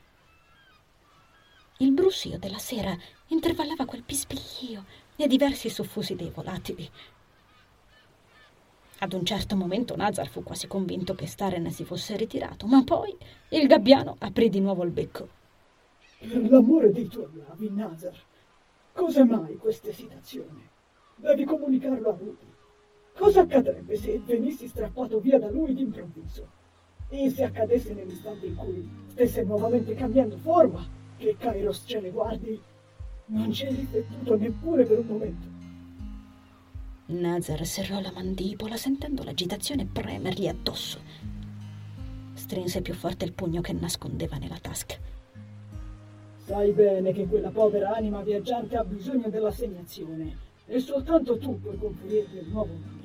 Il 1.80 1.92
brusio 1.92 2.38
della 2.38 2.60
sera 2.60 2.96
intervallava 3.28 3.86
quel 3.86 4.04
pispiglio 4.04 4.86
e 5.16 5.28
diversi 5.28 5.70
soffusi 5.70 6.16
dei 6.16 6.30
volatili. 6.30 6.90
Ad 9.00 9.14
un 9.14 9.24
certo 9.24 9.56
momento 9.56 9.96
Nazar 9.96 10.28
fu 10.28 10.42
quasi 10.42 10.66
convinto 10.66 11.14
che 11.14 11.28
Staren 11.28 11.70
si 11.70 11.84
fosse 11.84 12.18
ritirato, 12.18 12.66
ma 12.66 12.84
poi 12.84 13.16
il 13.50 13.68
gabbiano 13.68 14.16
aprì 14.18 14.50
di 14.50 14.60
nuovo 14.60 14.84
il 14.84 14.90
becco. 14.90 15.28
Per 16.18 16.50
l'amore 16.50 16.92
dei 16.92 17.08
tuoi 17.08 17.30
lavi, 17.36 17.70
Nazar, 17.70 18.20
cosa 18.94 19.24
mai 19.24 19.56
questa 19.58 19.90
esitazione? 19.90 20.70
Devi 21.16 21.46
comunicarlo 21.46 22.10
a 22.10 22.18
Rudy. 22.18 22.48
Cosa 23.16 23.42
accadrebbe 23.42 23.96
se 23.98 24.20
venissi 24.26 24.68
strappato 24.68 25.20
via 25.20 25.38
da 25.38 25.52
lui 25.52 25.76
d'improvviso? 25.76 26.48
E 27.10 27.30
se 27.30 27.44
accadesse 27.44 27.94
nell'istante 27.94 28.48
in 28.48 28.56
cui 28.56 28.90
stesse 29.10 29.44
nuovamente 29.44 29.94
cambiando 29.94 30.38
forma, 30.38 30.84
che 31.18 31.36
Kairos 31.38 31.84
ce 31.86 32.00
ne 32.00 32.10
guardi, 32.10 32.60
non 33.28 33.52
ci 33.52 33.68
hai 33.68 33.76
riflettuto 33.76 34.36
neppure 34.38 34.86
per 34.86 34.98
un 34.98 35.06
momento. 35.06 35.57
Nazar 37.10 37.66
serrò 37.66 38.02
la 38.02 38.12
mandibola 38.12 38.76
sentendo 38.76 39.24
l'agitazione 39.24 39.86
premergli 39.86 40.46
addosso. 40.46 41.00
Strinse 42.34 42.82
più 42.82 42.94
forte 42.94 43.24
il 43.24 43.32
pugno 43.32 43.62
che 43.62 43.72
nascondeva 43.72 44.36
nella 44.36 44.58
tasca. 44.60 44.96
Sai 46.44 46.74
bene 46.74 47.14
che 47.14 47.26
quella 47.26 47.50
povera 47.50 47.96
anima 47.96 48.22
viaggiante 48.24 48.76
ha 48.76 48.84
bisogno 48.84 49.30
dell'assegnazione 49.30 50.36
e 50.66 50.80
soltanto 50.80 51.38
tu 51.38 51.58
puoi 51.62 51.78
conferirgli 51.78 52.40
il 52.40 52.50
nuovo 52.50 52.74
nome. 52.74 52.96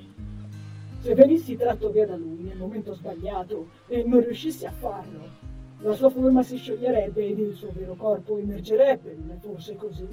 Se 1.00 1.14
venissi 1.14 1.56
tratto 1.56 1.90
via 1.90 2.06
da 2.06 2.16
lui 2.16 2.42
nel 2.42 2.56
momento 2.56 2.94
sbagliato 2.94 3.68
e 3.86 4.02
non 4.02 4.20
riuscissi 4.20 4.66
a 4.66 4.72
farlo, 4.72 5.28
la 5.78 5.92
sua 5.92 6.10
forma 6.10 6.42
si 6.42 6.56
scioglierebbe 6.56 7.24
ed 7.24 7.38
il 7.38 7.54
suo 7.54 7.70
vero 7.72 7.94
corpo 7.94 8.36
emergerebbe, 8.36 9.14
non 9.16 9.30
è 9.30 9.38
forse 9.40 9.76
così? 9.76 10.06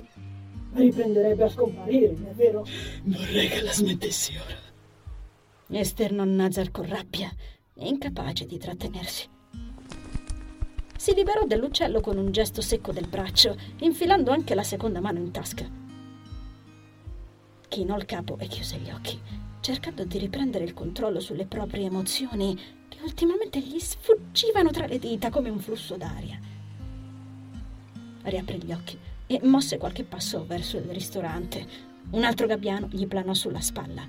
Riprenderebbe 0.74 1.44
a 1.44 1.50
scomparire, 1.50 2.12
non 2.12 2.28
è 2.28 2.34
vero? 2.34 2.66
Vorrei 3.04 3.48
che 3.48 3.62
la 3.62 3.72
smettessi 3.72 4.36
ora. 4.38 5.80
Esternò 5.80 6.24
Nazar 6.24 6.72
con 6.72 6.88
rabbia, 6.88 7.32
incapace 7.76 8.46
di 8.46 8.58
trattenersi. 8.58 9.28
Si 10.98 11.14
liberò 11.14 11.46
dell'uccello 11.46 12.02
con 12.02 12.18
un 12.18 12.32
gesto 12.32 12.62
secco 12.62 12.92
del 12.92 13.08
braccio, 13.08 13.56
infilando 13.80 14.32
anche 14.32 14.56
la 14.56 14.64
seconda 14.64 15.00
mano 15.00 15.20
in 15.20 15.32
tasca 15.32 15.88
chinò 17.70 17.96
il 17.96 18.06
capo 18.06 18.38
e 18.40 18.48
chiuse 18.48 18.78
gli 18.78 18.90
occhi, 18.90 19.18
cercando 19.62 20.04
di 20.04 20.18
riprendere 20.18 20.66
il 20.66 20.74
controllo 20.74 21.20
sulle 21.22 21.46
proprie 21.46 21.86
emozioni 21.86 22.60
che 22.90 22.98
ultimamente 23.04 23.62
gli 23.62 23.80
sfuggivano 23.80 24.72
tra 24.72 24.88
le 24.88 25.00
dita 25.00 25.30
come 25.30 25.50
un 25.50 25.60
flusso 25.60 25.96
d'aria. 25.96 26.38
Riaprì 28.24 28.64
gli 28.64 28.74
occhi 28.74 29.00
e 29.32 29.40
mosse 29.44 29.78
qualche 29.78 30.04
passo 30.04 30.44
verso 30.48 30.78
il 30.78 30.86
ristorante. 30.86 31.64
Un 32.12 32.24
altro 32.24 32.48
gabbiano 32.48 32.88
gli 32.90 33.06
planò 33.06 33.36
sulla 33.36 33.62
spalla. 33.62 34.02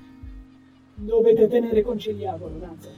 Dovete 0.95 1.47
tenere 1.47 1.83
conciliabolo, 1.83 2.57
Nazar. 2.57 2.93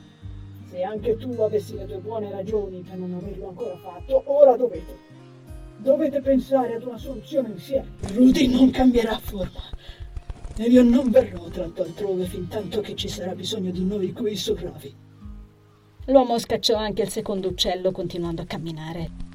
Se 0.70 0.82
anche 0.82 1.16
tu 1.16 1.32
avessi 1.40 1.74
le 1.74 1.85
tue 1.85 1.98
buone 1.98 2.30
ragioni 2.30 2.80
per 2.80 2.96
non 2.96 3.12
averlo 3.14 3.48
ancora 3.48 3.76
fatto, 3.76 4.22
ora 4.26 4.56
dovete. 4.56 4.96
Dovete 5.78 6.20
pensare 6.20 6.76
ad 6.76 6.85
una 6.85 6.96
soluzione 6.96 7.48
insieme. 7.48 7.88
Rudy 8.14 8.46
non 8.46 8.70
cambierà 8.70 9.18
forma 9.18 9.61
ed 10.56 10.70
io 10.70 10.85
non 10.85 11.11
verrò 11.11 11.48
tratto 11.48 11.82
altrove 11.82 12.24
fin 12.26 12.46
tanto 12.46 12.80
che 12.80 12.94
ci 12.94 13.08
sarà 13.08 13.35
bisogno 13.35 13.72
di 13.72 13.85
noi 13.85 14.12
qui 14.12 14.37
sopravi. 14.37 14.94
L'uomo 16.06 16.38
scacciò 16.38 16.76
anche 16.76 17.02
il 17.02 17.08
secondo 17.08 17.48
uccello 17.48 17.90
continuando 17.90 18.42
a 18.42 18.46
camminare. 18.46 19.32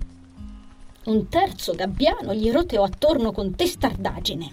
Un 1.07 1.29
terzo 1.29 1.73
gabbiano 1.73 2.33
gli 2.33 2.51
roteò 2.51 2.83
attorno 2.83 3.31
con 3.31 3.55
testardaggine. 3.55 4.51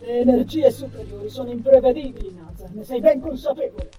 Le 0.00 0.20
energie 0.20 0.70
superiori 0.70 1.28
sono 1.28 1.50
imprevedibili, 1.50 2.32
Nazar, 2.32 2.70
ne 2.70 2.84
sei 2.84 3.00
ben 3.00 3.20
consapevole. 3.20 3.90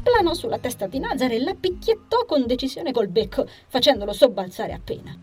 Planò 0.00 0.34
sulla 0.34 0.60
testa 0.60 0.86
di 0.86 1.00
Nazar 1.00 1.32
e 1.32 1.40
la 1.40 1.56
picchiettò 1.56 2.24
con 2.24 2.46
decisione 2.46 2.92
col 2.92 3.08
becco, 3.08 3.48
facendolo 3.66 4.12
sobbalzare 4.12 4.72
appena. 4.74 5.18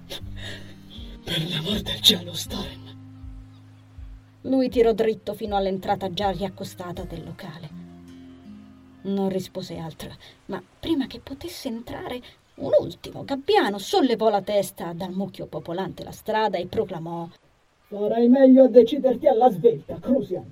Per 1.23 1.49
l'amor 1.49 1.80
del 1.80 2.01
cielo, 2.01 2.34
Staren, 2.34 2.84
lui 4.41 4.67
tirò 4.67 4.91
dritto 4.91 5.34
fino 5.34 5.56
all'entrata 5.56 6.12
già 6.12 6.30
riaccostata 6.32 7.04
del 7.04 7.23
locale. 7.23 7.69
Non 9.04 9.30
rispose 9.30 9.78
altro, 9.78 10.13
ma 10.47 10.62
prima 10.78 11.08
che 11.08 11.21
potesse 11.21 11.69
entrare, 11.69 12.21
un 12.56 12.72
ultimo 12.80 13.26
gabbiano 13.26 13.78
sollevò 13.78 14.30
la 14.30 14.41
testa 14.41 14.94
dal 14.94 15.12
mucchio 15.12 15.46
popolante 15.46 16.04
la 16.04 16.12
strada 16.12 16.58
e 16.58 16.68
proclamò: 16.68 17.28
Farai 17.88 18.30
meglio 18.30 18.63
a 18.63 18.68
deciderti 18.68 19.28
alla 19.28 19.52
svelta, 19.52 20.00
Crusian. 20.00 20.52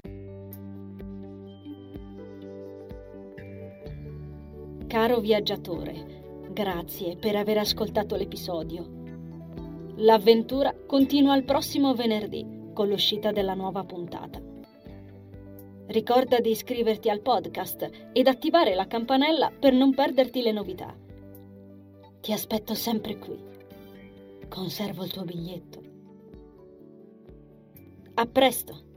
Caro 4.88 5.20
viaggiatore, 5.20 6.50
grazie 6.52 7.16
per 7.16 7.36
aver 7.36 7.60
ascoltato 7.60 8.16
l'episodio. 8.16 9.02
L'avventura 9.96 10.76
continua 10.86 11.36
il 11.36 11.46
prossimo 11.46 11.96
venerdì 11.96 12.46
con 12.74 12.89
l'uscita 12.89 13.32
della 13.32 13.54
nuova 13.54 13.84
puntata. 13.84 14.42
Ricorda 15.88 16.39
di 16.39 16.52
iscriverti 16.52 17.10
al 17.10 17.22
podcast 17.22 17.89
ed 18.12 18.28
attivare 18.28 18.76
la 18.76 18.88
campanella 18.88 19.52
per 19.58 19.74
non 19.74 19.94
perderti 19.94 20.42
le 20.42 20.52
novità. 20.52 20.96
Ti 22.24 22.32
aspetto 22.32 22.74
sempre 22.74 23.18
qui. 23.20 23.38
Conservo 24.48 25.04
il 25.04 25.12
tuo 25.12 25.26
biglietto. 25.26 25.82
A 28.14 28.26
presto! 28.26 28.92